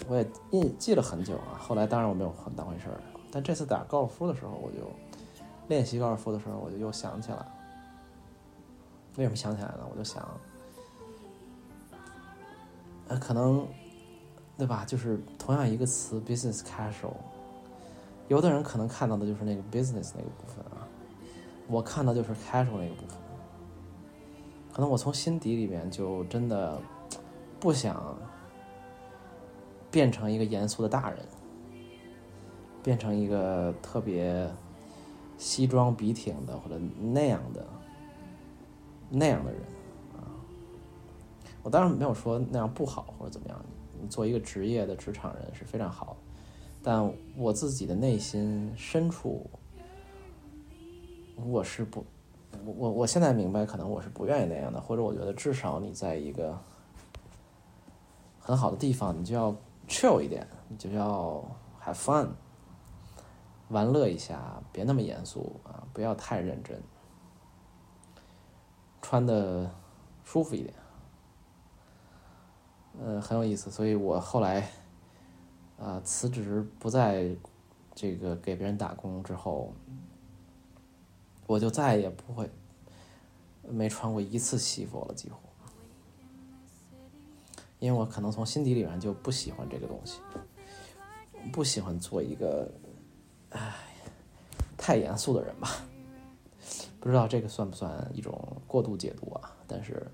[0.07, 1.57] 我也印记了很久啊。
[1.59, 2.99] 后来当然我没有很当回事儿，
[3.31, 4.89] 但这次打高尔夫的时候，我就
[5.67, 7.37] 练习高尔夫的时候，我就又想起来。
[9.17, 9.79] 为什么想起来呢？
[9.91, 10.25] 我就想，
[13.09, 13.67] 呃，可能
[14.57, 14.85] 对吧？
[14.85, 17.13] 就是同样一个词，business casual。
[18.27, 20.87] 有的人可能看到的就是那个 business 那个部分啊，
[21.67, 23.17] 我看到就是 casual 那个部分。
[24.71, 26.79] 可能我从心底里面就真的
[27.59, 28.15] 不想
[29.91, 31.19] 变成一个严肃的大人，
[32.83, 34.49] 变成一个特别
[35.37, 37.65] 西装笔挺的或者那样的
[39.09, 39.61] 那样的人
[40.15, 40.27] 啊。
[41.63, 43.65] 我当然没有说那样不好或者怎么样，
[44.01, 46.15] 你做一个职业的职场人是非常好。
[46.81, 49.45] 但我自己的内心深处，
[51.35, 52.05] 我是不，
[52.63, 56.57] 我我我现在明白，可能我是不愿意那样的，或者我觉得至少你在一个
[58.39, 59.53] 很好的地方，你就要
[59.89, 61.43] chill 一点，你就要
[61.83, 62.29] have fun，
[63.67, 66.81] 玩乐一下，别那么严肃啊，不要太认真，
[69.01, 69.69] 穿的
[70.23, 70.73] 舒服一点，
[73.01, 74.69] 呃，很有意思，所以我后来。
[75.81, 77.33] 啊，辞职不再
[77.95, 79.71] 这个给别人打工之后，
[81.47, 82.51] 我就再也不会
[83.63, 85.37] 没穿过一次西服了，几乎，
[87.79, 90.19] 因为我可能从心底里面就不喜欢这个东西，
[91.51, 92.71] 不喜欢做一个
[93.49, 93.73] 唉
[94.77, 95.69] 太严肃的人吧，
[96.99, 99.55] 不知道这个算不算一种过度解读啊？
[99.67, 100.05] 但是。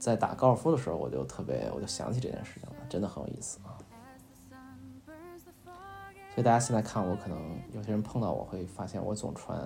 [0.00, 3.74] 在打高尔夫的时候，我就特别，我就想起这件事情了，真的很有意思啊。
[5.04, 9.60] 所以大家现在看我，可能有些人碰到我会发现我总穿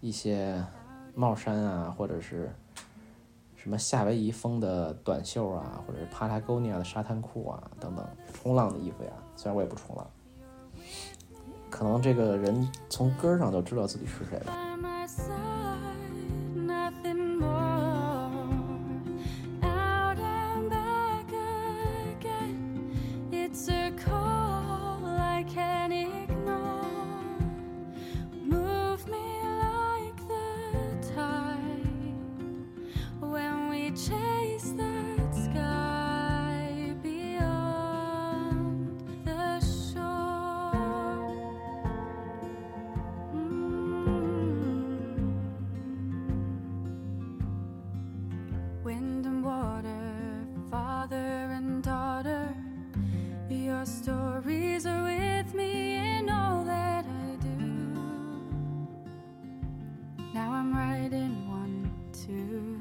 [0.00, 0.60] 一些
[1.14, 2.52] 帽衫啊，或者是
[3.60, 9.10] 什么夏威夷风的短袖啊，或者是帕拉沟尼亚的沙滩裤啊等等，冲浪的衣服呀。
[9.34, 10.06] 虽然我也不冲浪，
[11.68, 14.52] 可能这个人从根上就知道自己是谁了
[60.78, 62.78] right in one, two.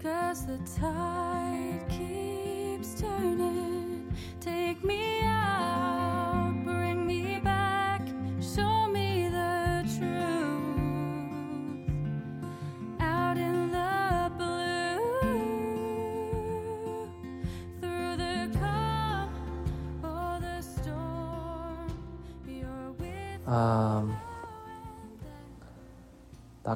[0.00, 3.55] Cause the tide keeps turning.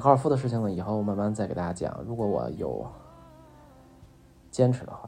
[0.01, 2.03] 高尔夫的事情呢，以后慢慢再给大家讲。
[2.03, 2.85] 如果我有
[4.49, 5.07] 坚持的话，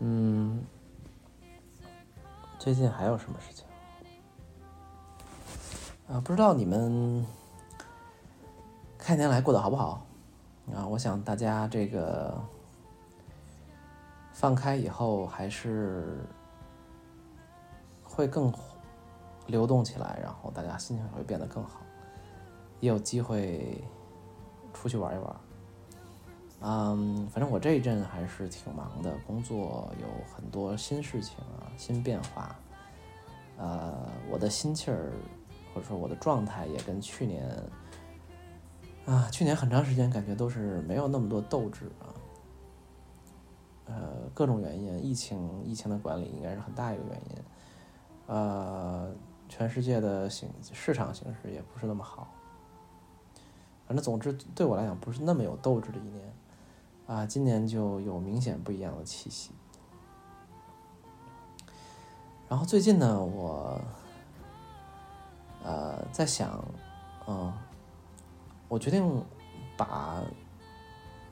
[0.00, 0.62] 嗯，
[2.58, 3.64] 最近还有什么事情？
[6.06, 7.24] 啊，不知道你们
[8.98, 10.04] 开年来过得好不好？
[10.74, 12.38] 啊，我想大家这个
[14.32, 16.18] 放开以后，还是
[18.04, 18.52] 会更
[19.46, 21.80] 流动起来，然后大家心情会变得更好，
[22.80, 23.82] 也有机会
[24.72, 25.36] 出去玩一玩。
[26.62, 32.54] 嗯，反正我这一阵还是挺忙的，工作有很多新事情啊，新变化。
[33.56, 35.12] 呃，我的心气儿
[35.72, 37.46] 或者说我的状态也跟去年
[39.06, 42.12] 啊，去年很长时间感觉都是没有那么多斗志啊。
[43.86, 47.36] 呃，各种原因，疫情疫情的管理应该是很大一个原因。
[48.26, 49.10] 呃，
[49.48, 52.30] 全世界的形市场形势也不是那么好。
[53.90, 56.32] 反正总之对我来讲不是那么有斗志的一年，
[57.08, 59.50] 啊，今年就有明显不一样的气息。
[62.48, 63.80] 然后最近呢，我
[65.64, 66.64] 呃在想，
[67.26, 67.52] 嗯，
[68.68, 69.24] 我决定
[69.76, 70.22] 把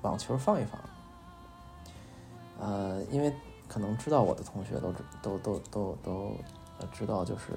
[0.02, 0.80] 网球放一放。
[2.58, 3.32] 呃，因为
[3.68, 6.36] 可能知道我的同学都知都都都都
[6.90, 7.52] 知道，就是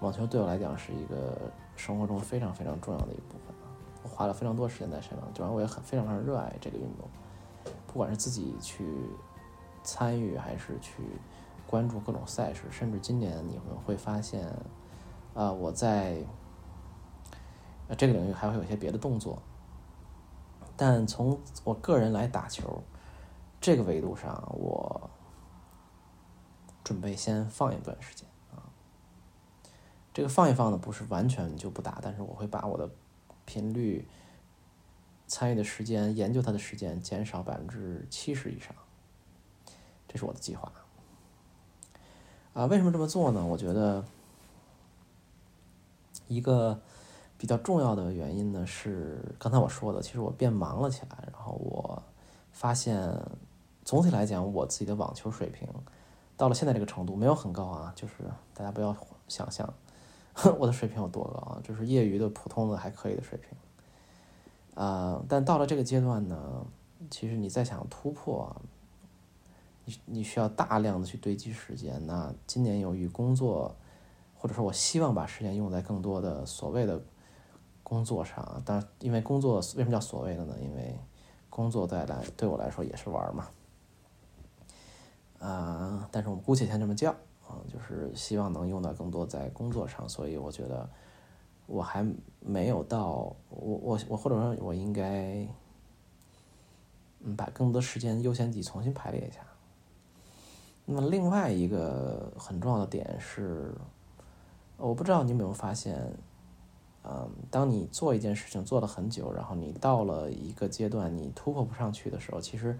[0.00, 3.68] 网球对我来讲是一个生活中非常非常重要的一部分啊。
[4.02, 7.08] 我花了非常多时间在身上，主要我也很非常非常热爱这个运动，
[7.86, 8.84] 不管是自己去
[9.82, 11.02] 参与，还是去
[11.66, 14.46] 关注各种赛事，甚至今年你们会发现，
[15.34, 16.16] 啊、我在
[17.96, 19.40] 这个领域还会有一些别的动作，
[20.76, 22.82] 但从我个人来打球
[23.60, 25.10] 这个维度上，我
[26.82, 28.26] 准备先放一段时间。
[30.14, 32.88] 这个放一放呢，不是完全就不打，但是我会把我的
[33.44, 34.06] 频率、
[35.26, 38.74] 参与的时间、研究它的时间减少百分之七十以上，
[40.06, 40.70] 这是我的计划。
[42.52, 43.46] 啊，为什么这么做呢？
[43.46, 44.04] 我觉得
[46.28, 46.78] 一个
[47.38, 52.02] 比较重要的原因呢是刚才我说的，其实我变忙了起来，然后我
[52.52, 53.18] 发现
[53.84, 55.66] 总体来讲，我自己的网球水平
[56.36, 58.14] 到了现在这个程度没有很高啊，就是
[58.52, 58.94] 大家不要
[59.28, 59.72] 想象
[60.58, 63.50] 我的水平有多高啊，就是业余的普通的还可以的水平。
[64.74, 66.66] 啊、但到了这个阶段呢，
[67.10, 68.50] 其实你再想突破，
[69.84, 72.04] 你你需要大量的去堆积时间。
[72.06, 73.76] 那今年由于工作，
[74.34, 76.98] 或者说我希望把时间用在更多的所谓的
[77.82, 78.62] 工作上啊。
[78.64, 80.56] 当然，因为工作为什么叫所谓的呢？
[80.58, 80.98] 因为
[81.50, 83.48] 工作带来对我来说也是玩嘛。
[85.38, 87.14] 啊、但是我们姑且先这么叫
[87.46, 90.08] 啊、就是希望能用到更多在工作上。
[90.08, 90.88] 所以我觉得
[91.66, 92.06] 我还
[92.40, 95.46] 没有到我我我或者说我应该
[97.20, 99.40] 嗯把更多时间优先级重新排列一下。
[100.84, 103.72] 那么另外一个很重要的点是，
[104.76, 106.12] 我不知道你有没有发现，
[107.04, 112.76] 嗯，当你做一件事情做了很久，然后你到了一个阶段你突破不上去的时候，其实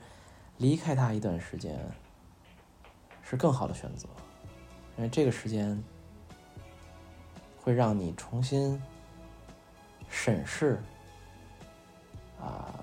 [0.58, 1.78] 离开它一段时间
[3.22, 4.08] 是更好的选择，
[4.96, 5.82] 因为这个时间
[7.60, 8.80] 会让你重新
[10.08, 10.80] 审视
[12.40, 12.74] 啊、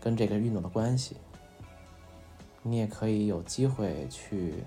[0.00, 1.16] 跟这个运动的关系。
[2.62, 4.64] 你也可以有机会去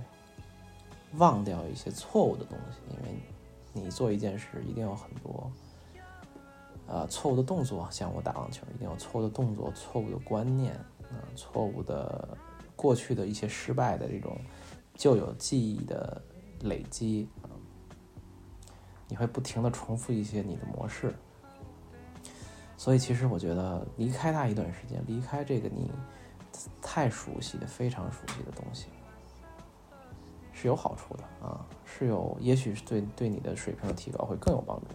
[1.17, 3.19] 忘掉一些错误的东西，因为
[3.73, 5.51] 你做一件事一定有很多
[6.88, 12.38] 呃错误的动作，像我打网球一定有错误的动作、错误的观念啊、错误的
[12.73, 14.39] 过去的一些失败的这种
[14.95, 16.21] 旧有记忆的
[16.62, 17.30] 累积，
[19.07, 21.14] 你会不停的重复一些你的模式，
[22.78, 25.91] 所以其实我觉得离开它一段时间，离开这个你。
[26.82, 28.88] 太熟悉的、非常熟悉的东西，
[30.51, 34.88] 是有好处的啊，是有，也许是对对你的水平的提高会更有帮助，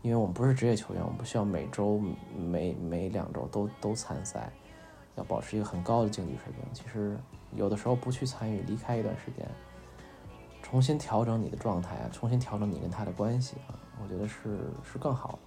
[0.00, 2.00] 因为我们不是职业球员，我们不需要每周、
[2.34, 4.50] 每每两周都都参赛，
[5.16, 6.64] 要保持一个很高的竞技水平。
[6.72, 7.16] 其实
[7.52, 9.46] 有的时候不去参与，离开一段时间，
[10.68, 15.38] 重新调整你的状态啊，重新调整你跟他的关系啊，我觉得是是更好。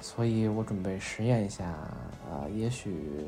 [0.00, 3.24] 所以我准备实验一下啊、也许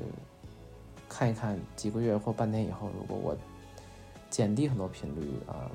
[1.09, 3.37] 看一看几个月或半年以后，如果我
[4.29, 5.71] 减低很多频率啊、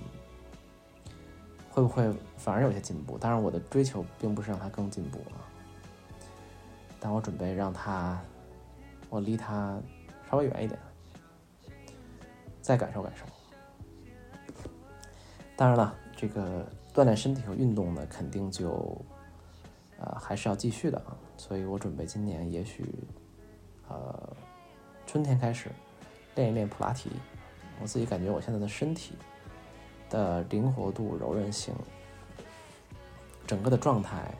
[1.71, 3.17] 会不会反而有些进步？
[3.17, 5.39] 当然，我的追求并不是让他更进步啊，
[6.99, 8.19] 但我准备让他，
[9.09, 9.79] 我离他
[10.29, 10.77] 稍微远一点，
[12.65, 13.23] 再感受感受。
[15.55, 18.99] 当然了，这个锻炼身体和运动呢，肯定就，
[19.99, 21.15] 呃，还是要继续的啊。
[21.37, 22.91] 所以我准备今年也许，
[23.87, 24.35] 呃，
[25.05, 25.69] 春天开始
[26.33, 27.11] 练一练普拉提。
[27.79, 29.13] 我自己感觉我现在的身体
[30.09, 31.71] 的灵活度、柔韧性，
[33.45, 34.33] 整个的状态，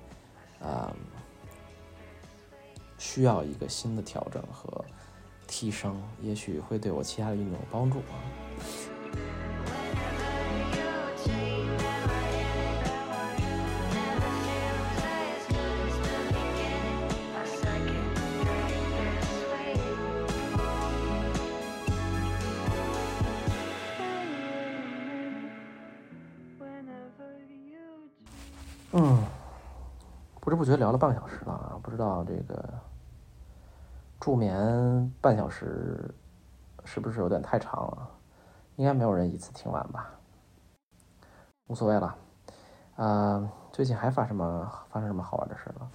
[0.59, 0.91] 啊、
[2.97, 4.84] 需要一个新的调整和
[5.47, 8.19] 提升，也许会对我其他的运动有帮助啊。
[28.97, 29.21] 嗯，
[30.39, 32.63] 不知不觉聊了半个小时了啊，不知道这个
[34.20, 36.13] 助眠半小时
[36.84, 38.09] 是不是有点太长了？
[38.76, 40.09] 应该没有人一次听完吧？
[41.68, 42.16] 无所谓了。
[42.95, 45.89] 呃，最近还发什么发生什么好玩的事了？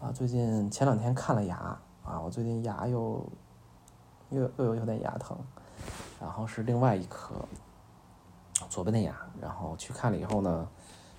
[0.00, 1.56] 啊，最近前两天看了牙
[2.04, 3.24] 啊，我最近牙又
[4.30, 5.38] 又又有点牙疼，
[6.20, 7.34] 然后是另外一颗
[8.68, 10.68] 左边的牙，然后去看了以后呢，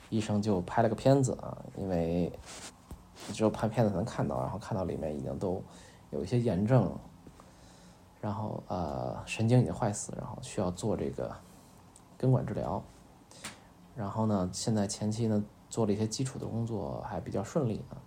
[0.10, 2.32] 医生就拍了个片子啊，因为
[3.32, 5.64] 只有拍片子能看到，然后看到里面已经都
[6.14, 6.96] 有一些炎症，
[8.22, 11.36] 然后呃神经已经坏死，然后需要做这个
[12.18, 12.82] 根管治疗。
[13.96, 17.98] 然后呢，现在前期呢做了一些基础的工作，还比较顺利啊。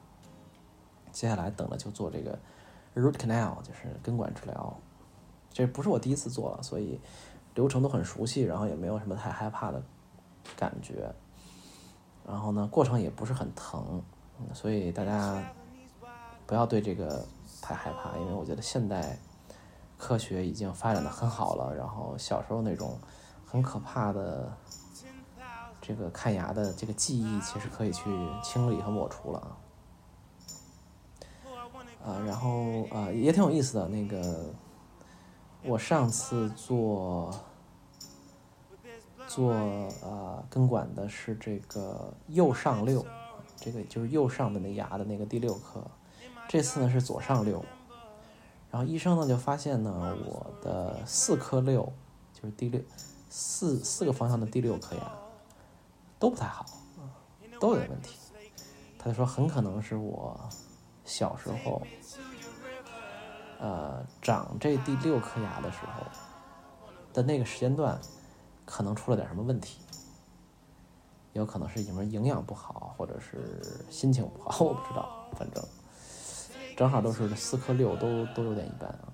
[1.10, 2.38] 接下来等着就做这个
[2.94, 4.76] root canal，就是根管治疗。
[5.50, 7.00] 这不是我第一次做了，所以
[7.54, 9.82] 流程都很熟悉，然后也没有什么太害怕的
[10.56, 11.12] 感觉。
[12.26, 14.02] 然后呢，过程也不是很疼，
[14.52, 15.42] 所以大家
[16.46, 17.24] 不要对这个
[17.60, 19.18] 太害怕，因为我觉得现代
[19.98, 21.74] 科学已经发展的很好了。
[21.74, 22.98] 然后小时候那种
[23.44, 24.56] 很可怕的
[25.80, 28.04] 这个看牙的这个记忆，其实可以去
[28.42, 29.56] 清理和抹除了啊。
[32.04, 33.88] 啊，然后啊也挺有意思的。
[33.88, 34.54] 那个
[35.64, 37.34] 我上次做
[39.26, 39.52] 做
[40.02, 43.04] 呃根管的是这个右上六，
[43.56, 45.82] 这个就是右上的那牙的那个第六颗。
[46.48, 47.64] 这次呢是左上六，
[48.70, 51.92] 然后医生呢就发现呢我的四颗六，
[52.32, 52.80] 就是第六
[53.28, 55.02] 四四个方向的第六颗牙
[56.18, 56.64] 都不太好，
[57.60, 58.16] 都有点问题。
[58.98, 60.38] 他就说很可能是我
[61.04, 61.82] 小时候，
[63.60, 66.02] 呃，长这第六颗牙的时候
[67.12, 68.00] 的那个时间段，
[68.64, 69.80] 可能出了点什么问题，
[71.34, 75.62] 有可能是因为营养不好，或者是心情不好，我不知道，反正
[76.76, 79.08] 正好都是四颗六都都有点一般啊，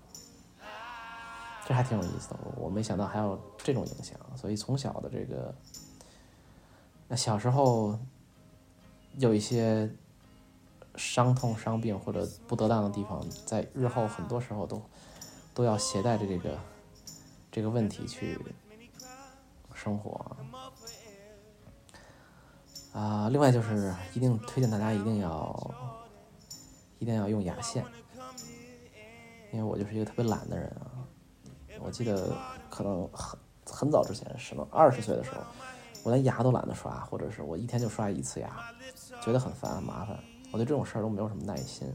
[1.65, 5.55] 这还挺有意思的，我没想到还有这种影响，所以从小的这个，
[7.07, 7.97] 那小时候
[9.19, 9.89] 有一些
[10.97, 14.83] 伤痛、伤病或者不得当的地方，在日后很多时候都
[15.55, 16.59] 都要携带着这个
[17.53, 18.37] 这个问题去
[19.73, 20.13] 生活
[22.93, 23.01] 啊。
[23.01, 25.49] 啊，另外就是一定推荐大家一定要
[27.03, 27.85] 一定要用牙线，
[29.51, 31.03] 因为我就是一个特别懒的人啊。
[31.81, 32.33] 我记得
[32.71, 33.37] 可能很
[33.67, 35.41] 很早之前，可能二十岁的时候，
[36.05, 38.57] 我连牙都懒得刷，或者是我一天就刷一次牙，
[39.21, 40.17] 觉得很烦很麻烦。
[40.53, 41.93] 我对这种事儿都没有什么耐心。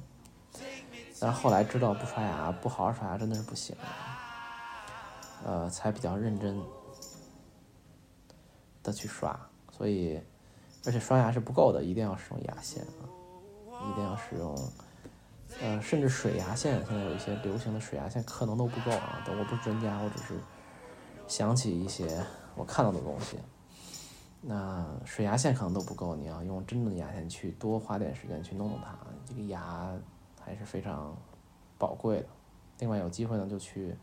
[1.22, 3.74] 但是后来知道不刷牙，不好好刷牙真的是不行，
[5.46, 6.62] 呃，才比较认真
[8.84, 9.40] 的去刷。
[9.72, 10.22] 所以，
[10.86, 13.08] 而且刷牙是不够的，一定要使用牙线啊，
[13.90, 14.54] 一定要使用，
[15.60, 19.22] 呃，甚至水牙线，现在有一些流行的水牙线可能都不够啊。
[19.26, 20.40] 但我不是专家，我只是
[21.28, 22.24] 想起一些
[22.56, 23.38] 我看到的东西。
[24.40, 28.96] 那水牙线可能都不够，你要用真正的牙线去多花点时间去弄弄它，
[29.26, 29.92] 这个牙
[30.40, 31.18] 还是非常
[31.78, 32.28] 宝贵的。
[32.80, 33.96] 另外有机会呢，就去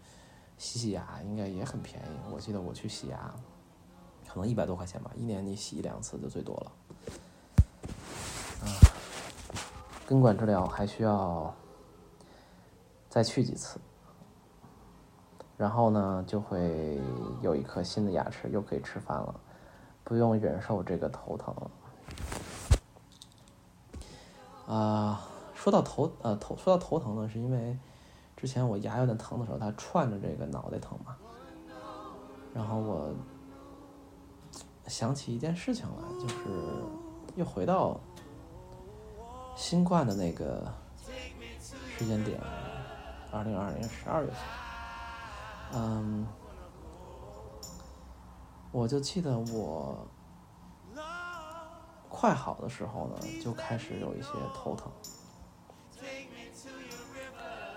[0.58, 2.32] 洗洗牙，应该也很便宜。
[2.32, 3.32] 我记得我去洗牙，
[4.28, 6.72] 可能一百多块钱吧，一年你洗一两次就最多了。
[8.62, 8.66] 啊，
[10.06, 11.52] 根管治疗还需要
[13.08, 13.80] 再去几次，
[15.56, 17.00] 然后呢就会
[17.40, 19.34] 有一颗新的牙齿，又可以吃饭了。
[20.04, 21.54] 不用忍受这个头疼。
[24.66, 25.20] 啊、
[25.54, 27.78] 说到头呃头说到头疼呢，是因为
[28.36, 31.16] 之前我牙有点疼的时候，它串着这个脑袋疼嘛，
[32.52, 33.14] 然后我
[34.86, 36.36] 想起一件事情来，就是
[37.36, 37.98] 又回到
[39.56, 40.72] 新冠的那个
[41.96, 42.38] 时间点，
[43.32, 44.38] 二零二零十二月份，
[45.72, 46.26] 嗯，
[48.70, 50.06] 我就记得我
[52.08, 54.90] 快好的时候呢，就开始有一些头疼。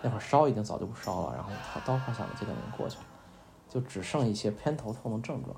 [0.03, 3.05] 那会儿烧已经早就不烧了，然后它刀块响的阶段已经过去了，
[3.67, 5.55] 就只剩一些偏头痛的症状。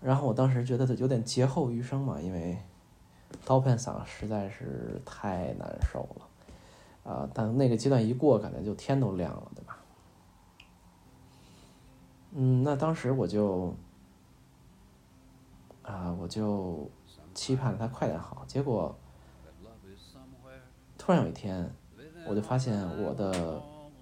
[0.00, 2.60] 然后我当时觉得有点劫后余生嘛，因为
[3.44, 9.78] 刀片嗓实在是太难受了，啊、但那个阶段一过，感觉就天都亮了，对吧？
[12.32, 13.74] 嗯，那当时我就，
[15.82, 16.90] 啊、我就
[17.34, 18.94] 期盼它快点好，结果
[20.96, 21.70] 突然有一天，
[22.24, 23.60] 我就发现我的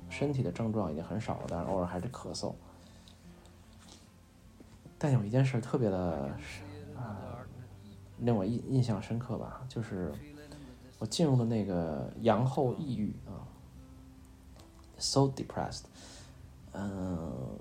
[0.08, 2.54] 身体的症状已经很少了，但是偶尔还是咳嗽。
[4.98, 6.30] 但有一件事特别的，
[6.94, 7.34] 啊、
[8.20, 10.12] 令我印印象深刻吧，就是
[10.98, 13.46] 我进入了那个阳后抑郁啊
[14.98, 15.84] ，so depressed，
[16.72, 17.58] 嗯、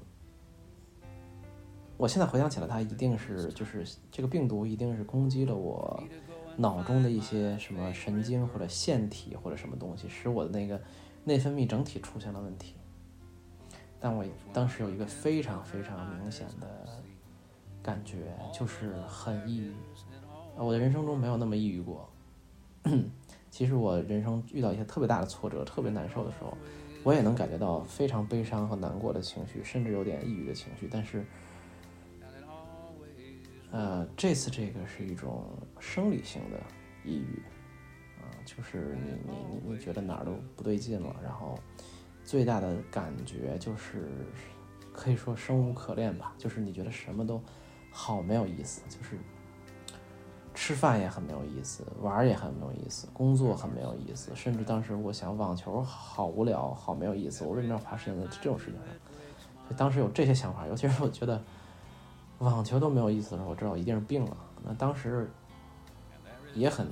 [1.97, 6.03] 我现在回想起来，它一定是就是这个病毒一定是攻击了我
[6.57, 10.82] 脑中的一些什么神经或者腺体或者什么东西，使我的那个
[11.24, 12.76] 内分泌整体出现了问题。
[14.01, 16.68] 但我当时有一个非常非常明显的
[17.82, 19.74] 感觉，就是很抑郁。
[20.64, 22.10] 我的人生中没有那么抑郁过。
[23.49, 26.55] 其实我人生遇到一些特别大的挫折、特别难受的时候，
[27.03, 30.88] 我也能感觉到非常悲伤和难过的情绪，甚至有点抑郁的情绪。
[30.89, 31.26] 但是，
[33.72, 35.45] 呃，这次这个是一种
[35.80, 36.60] 生理性的
[37.03, 37.41] 抑郁，
[38.22, 41.57] 啊、就是你你你你觉得哪儿都不对劲了，然后
[42.24, 44.10] 最大的感觉就是
[44.93, 47.41] 可以说生无可恋吧，就是你觉得什么都
[47.91, 49.18] 好没有意思，就是
[50.70, 58.84] 吃饭也很没有意思，玩也很没有意思，工作很没有意思，甚至当时我想网球好无聊，好没有意思，我为什么要花时间在这种事情上？
[59.65, 61.41] 所以当时有这些想法，尤其是我觉得
[62.38, 64.38] 网球都没有意思的时候，我知道我一定是病了。
[64.63, 65.28] 那当时
[66.53, 66.88] 也很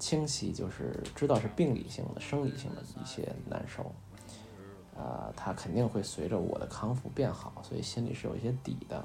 [0.00, 3.92] 清晰，就是知道是病理性的、生理性的一些难受。
[4.98, 9.00] 啊，它肯定会随着我的康复变好，所以心里是有一些底的。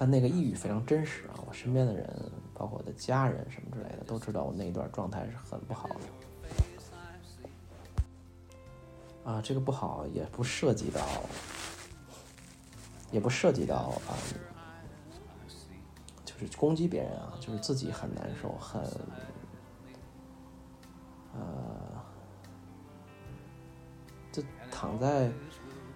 [0.00, 2.08] 但那个抑郁非常真实啊，我身边的人，
[2.54, 5.96] 包括我的家人什么之类的，都知道我那一段状态是很不好的。
[9.24, 11.04] 啊，这个不好也不涉及到，
[13.10, 14.14] 也不涉及到啊，
[16.24, 18.80] 就是攻击别人啊，就是自己很难受，很，
[21.34, 22.00] 呃，
[24.30, 24.40] 就
[24.70, 25.28] 躺在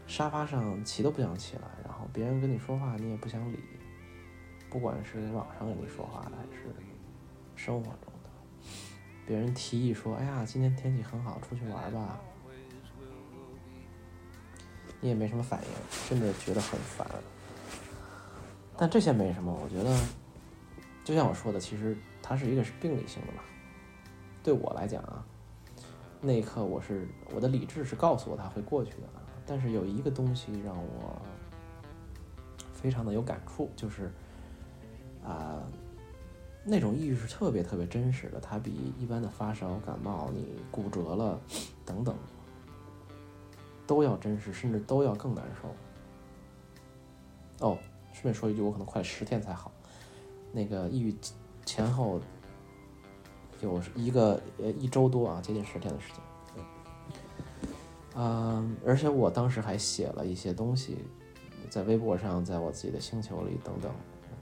[0.08, 3.58] 沙发上起都不想起来，然后别人跟你说话你也不想理，
[4.72, 6.62] 不管是网上跟你说话的还是
[7.54, 8.30] 生活中的，
[9.26, 12.18] 别人提议说：“哎呀，今天天气很好，出去玩吧。”
[15.02, 17.06] 你也没什么反应，甚至觉得很烦。
[18.78, 19.94] 但这些没什么，我觉得，
[21.04, 23.42] 就像我说的，其实它是一个是病理性的嘛。
[24.42, 25.22] 对我来讲啊，
[26.22, 29.08] 那一刻我是我的理智是告诉我它会过去的，
[29.44, 31.20] 但是有一个东西让我
[32.72, 34.10] 非常的有感触，就是
[35.24, 35.62] 啊、
[36.64, 41.40] 那种抑郁是特别特别真实的，它比一般的发烧、感冒、你骨折了
[41.84, 42.14] 等等。
[43.84, 45.68] 都要真实，甚至都要更难受。
[47.66, 47.76] 哦，
[48.12, 49.70] 顺便说一句，我可能快十天才好。
[50.52, 51.14] 那个抑郁
[51.66, 52.20] 前后
[53.60, 56.22] 有一个呃一周多啊，接近十天的时间。
[58.14, 60.98] 嗯，而且我当时还写了一些东西，
[61.68, 63.92] 在微博上，在我自己的星球里等等，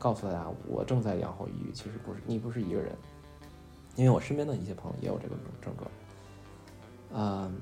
[0.00, 2.92] 告诉大家我正在养后抑郁，其实不是你不是一个人，
[3.94, 5.90] 因为我身边的一些朋友也有这个症状。
[7.12, 7.60] 嗯。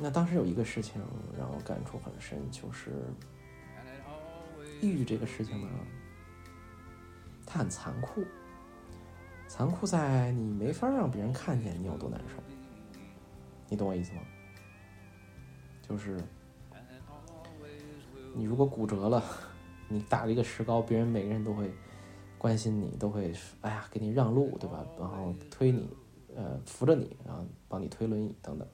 [0.00, 1.02] 那当时有一个事情
[1.36, 2.92] 让我感触很深，就是
[4.80, 5.68] 抑郁这个事情呢，
[7.44, 8.24] 它很残酷，
[9.48, 12.40] 残酷在你没法让别人看见你有多难受，
[13.68, 14.20] 你懂我意思吗？
[15.82, 16.16] 就是
[18.36, 19.20] 你如果骨折了，
[19.88, 21.72] 你打了一个石膏，别人每个人都会
[22.36, 24.84] 关心你，都会哎呀给你让路，对吧？
[24.98, 25.88] 然后推你，
[26.36, 28.68] 呃扶着你，然后帮你推轮椅等等。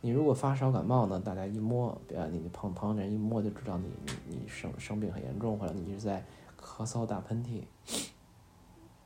[0.00, 6.24] 你如果发烧感冒呢，大家一摸，别你碰旁人一摸就知道你你你生生病很严重，或者你是在
[6.60, 7.62] 咳嗽打喷嚏。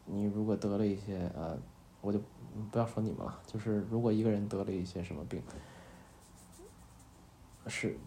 [0.07, 1.59] 你如果得了一些呃，
[2.01, 2.19] 我就
[2.71, 5.43] 不要说你们了，就是如果一个人得了一些什么病，
[7.67, 7.99] 是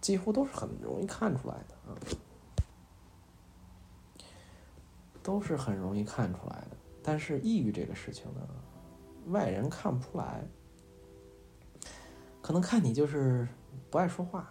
[0.00, 1.94] 几乎都是很容易看出来的啊，
[5.22, 6.76] 都是很容易看出来的。
[7.02, 8.40] 但是抑郁这个事情呢，
[9.28, 10.44] 外人看不出来，
[12.40, 13.46] 可能看你就是
[13.90, 14.48] 不爱说话，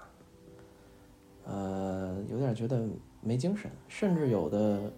[1.46, 2.88] 呃，有点觉得
[3.22, 4.92] 没精神，甚至有的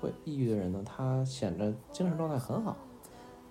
[0.00, 2.76] 会抑郁的人呢，他显着精神状态很好，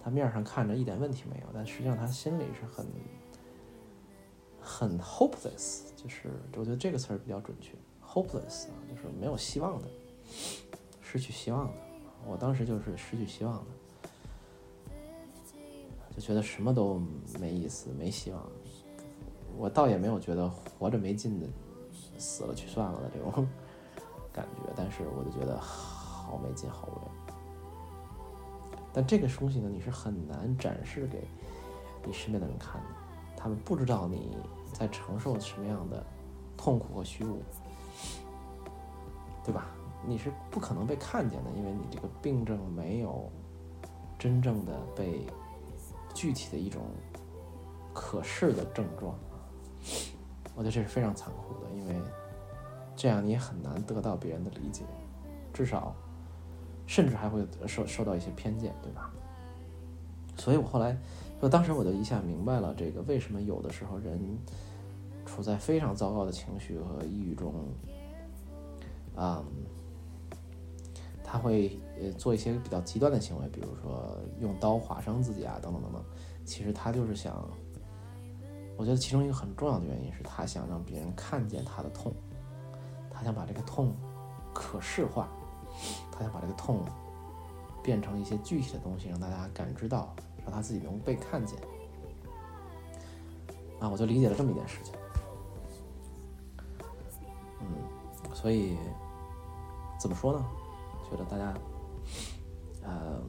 [0.01, 2.85] 他面上看着一点问题没有，但实际上他心里是很
[4.61, 9.87] 很 hopeless，就是我觉得这个词儿比较准确，hopeless 啊，就是没有希望的，
[11.11, 11.73] 失去希望的。
[12.25, 13.65] 我当时就是失去希望的，
[16.15, 17.01] 就觉得什么都
[17.37, 18.41] 没意思、没希望。
[19.57, 21.45] 我倒也没有觉得活着没劲的，
[22.17, 23.45] 死了去算了的这种
[24.31, 27.11] 感觉，但是我就觉得好没劲、好无聊。
[28.93, 31.27] 但这个东西呢，你是很难展示给
[32.05, 32.87] 你身边的人看的，
[33.35, 34.37] 他们不知道你
[34.71, 36.01] 在承受什么样的
[36.55, 37.43] 痛苦和虚无，
[39.43, 39.75] 对吧？
[40.05, 43.29] 你是不可能被看见的，因为你这个病症没有
[44.17, 45.21] 真正的被
[46.13, 46.81] 具体的一种
[47.93, 49.15] 可视的症状。
[50.55, 51.95] 我觉得这是非常残酷的，因为
[52.95, 54.83] 这样你也很难得到别人的理解，
[55.53, 55.95] 至少
[56.85, 59.11] 甚至还会受受到一些偏见，对吧？
[60.37, 60.97] 所以我后来
[61.41, 64.37] 就当时我就一下明白了，这个为什么有的时候人
[65.25, 67.53] 处在非常糟糕的情绪和抑郁中，
[69.15, 69.43] 啊、
[71.31, 76.03] 他会呃做一些比较极端的行为，比如说用刀划伤自己啊，等等等等。
[76.43, 77.47] 其实他就是想，
[78.75, 82.13] 我觉得其中一个很重要的原因是他想让别人看见他的痛，
[83.09, 83.95] 他想把这个痛
[84.53, 85.29] 可视化，
[86.11, 86.83] 他想把这个痛
[87.81, 90.13] 变成一些具体的东西，让大家感知到，
[90.43, 91.57] 让他自己能被看见。
[93.79, 94.93] 啊，我就理解了这么一件事情。
[97.61, 97.67] 嗯，
[98.33, 98.75] 所以
[99.97, 100.45] 怎么说呢？
[101.11, 101.53] 觉得大家，
[102.83, 103.21] 呃，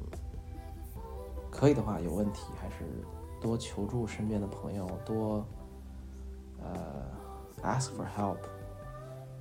[1.50, 2.84] 可以的话，有问题还是
[3.40, 5.44] 多求助身边的朋友，多
[6.58, 7.04] 呃
[7.62, 8.38] ask for help。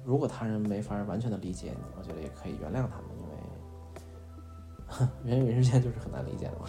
[0.03, 3.09] 如果他人没法完全的理解你，我觉得也可以原谅他们，
[5.23, 6.65] 因为 人与人之间就是很难理解的嘛。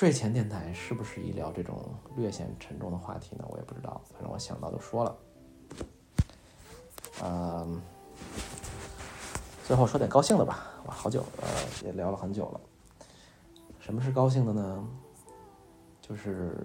[0.00, 1.78] 睡前电台是不是一聊这种
[2.16, 3.44] 略显沉重的话题呢？
[3.50, 5.18] 我也不知道，反正我想到就说了。
[7.22, 7.82] 嗯，
[9.66, 10.68] 最后说点高兴的吧。
[10.86, 11.46] 哇，好久，呃，
[11.84, 12.60] 也聊了很久了。
[13.78, 14.88] 什么是高兴的呢？
[16.00, 16.56] 就是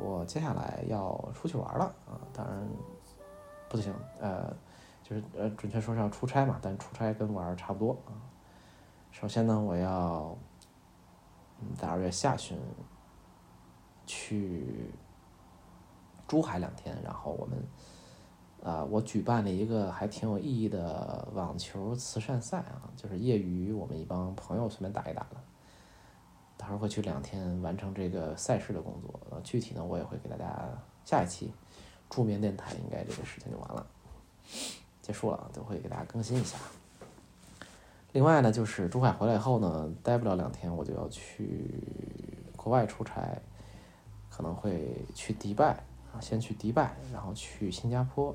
[0.00, 2.68] 我接下来要出去玩了啊，当然
[3.68, 4.56] 不行，呃，
[5.02, 8.14] 就是呃，准确说是要出差嘛，但出差跟玩差不多啊。
[9.10, 10.38] 首先呢，我要
[11.78, 12.58] 在二月下旬
[14.06, 14.92] 去
[16.26, 17.58] 珠海两天，然后我们
[18.62, 25.36] 啊、我举办了一个还挺有意义的网球慈善赛啊，就是业余我们一帮朋友随便打一打的。
[26.58, 30.68] 到时候会去两天完成这个赛事的工作，呃，具体呢我也会给大家
[31.06, 31.50] 下一期
[32.10, 33.86] 助眠电台应该这个事情就完了，
[35.00, 36.58] 结束了，都会给大家更新一下。
[38.12, 41.80] 另外呢，就是珠海回来以后呢，待不了两天，我就要去
[42.56, 43.40] 国外出差，
[44.28, 48.34] 可能会去迪拜啊，先去迪拜，然后去新加坡，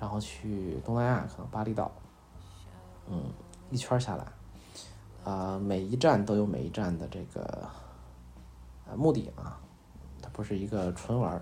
[0.00, 1.92] 然后去东南亚，可能巴厘岛，
[3.08, 3.22] 嗯，
[3.70, 4.26] 一圈下来，
[5.24, 7.68] 啊、每一站都有每一站的这个
[8.88, 9.60] 呃目的啊，
[10.20, 11.40] 它不是一个纯玩，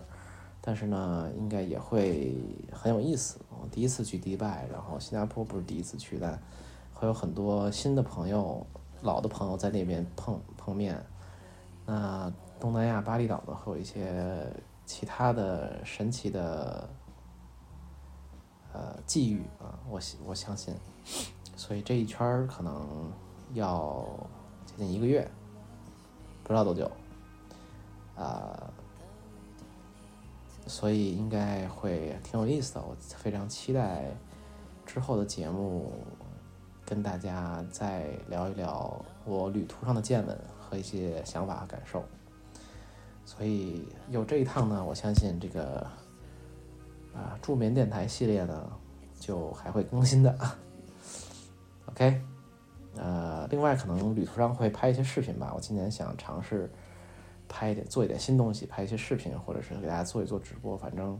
[0.60, 2.36] 但是呢，应该也会
[2.70, 3.38] 很有意思。
[3.48, 6.38] 我第一次去迪拜，然后新加坡不是第一次去，但
[7.00, 8.66] 会有很多新的朋友、
[9.00, 11.02] 老的朋友在那边碰碰面。
[11.86, 12.30] 那
[12.60, 14.46] 东南亚巴厘岛呢，会有一些
[14.84, 16.86] 其他的神奇的
[18.74, 20.74] 呃际遇啊，我我相信。
[21.56, 23.10] 所以这一圈可能
[23.54, 24.04] 要
[24.66, 25.26] 接近一个月，
[26.44, 26.90] 不知道多久。
[28.14, 28.70] 啊、
[30.66, 34.04] 所以应该会挺有意思的，我非常期待
[34.84, 35.90] 之后的节目
[36.90, 42.04] 跟大家再聊一聊我旅途上的见闻和一些想法和感受。
[43.24, 45.86] 所以有这一趟呢，我相信这个
[47.14, 48.68] 啊助眠电台系列呢，
[49.20, 50.36] 就还会更新的。
[51.86, 52.20] OK，
[52.96, 56.68] 呃，另外可能旅途上会拍一些视频吧，我今年想尝试
[57.48, 60.76] 拍一点，做一点新东西，拍一些视频，或者是给大家做一做直播。
[60.76, 61.16] 反正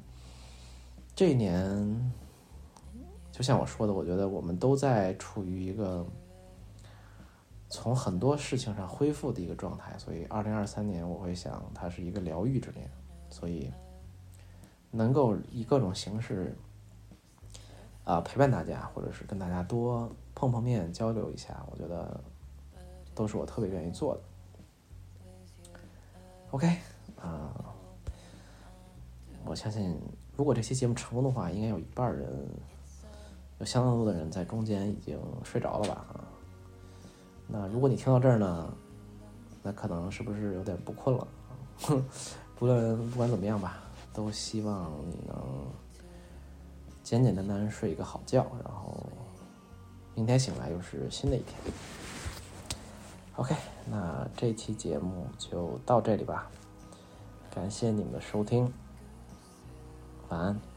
[1.15, 2.13] 这一年，
[3.41, 6.07] 就像我说的，我觉得我们都在处于一个
[7.71, 12.87] 从很多事情上恢复的一个状态，所以二零二三年我会想它是一个疗愈之年，
[13.31, 13.73] 所以
[14.91, 16.55] 能够以各种形式
[18.05, 22.23] 啊、陪伴大家，或者是跟大家多碰碰面交流一下，我觉得
[23.15, 24.21] 都是我特别愿意做的。
[26.51, 26.77] OK，
[27.17, 27.73] 啊、
[29.47, 29.99] 我相信
[30.37, 32.29] 如果这期节目成功的话，应该有一半人，
[33.61, 36.05] 有相当多的人在中间已经睡着了吧？
[37.47, 38.73] 那如果你听到这儿呢，
[39.63, 41.29] 那可能是不是有点不困了？
[42.57, 43.83] 不论不管怎么样吧，
[44.15, 45.37] 都希望你能
[47.03, 48.97] 简简单单睡一个好觉，然后
[50.15, 51.57] 明天醒来又是新的一天。
[53.37, 53.55] OK，
[53.91, 56.51] 那这期节目就到这里吧，
[57.55, 58.73] 感谢你们的收听，
[60.29, 60.70] 晚安。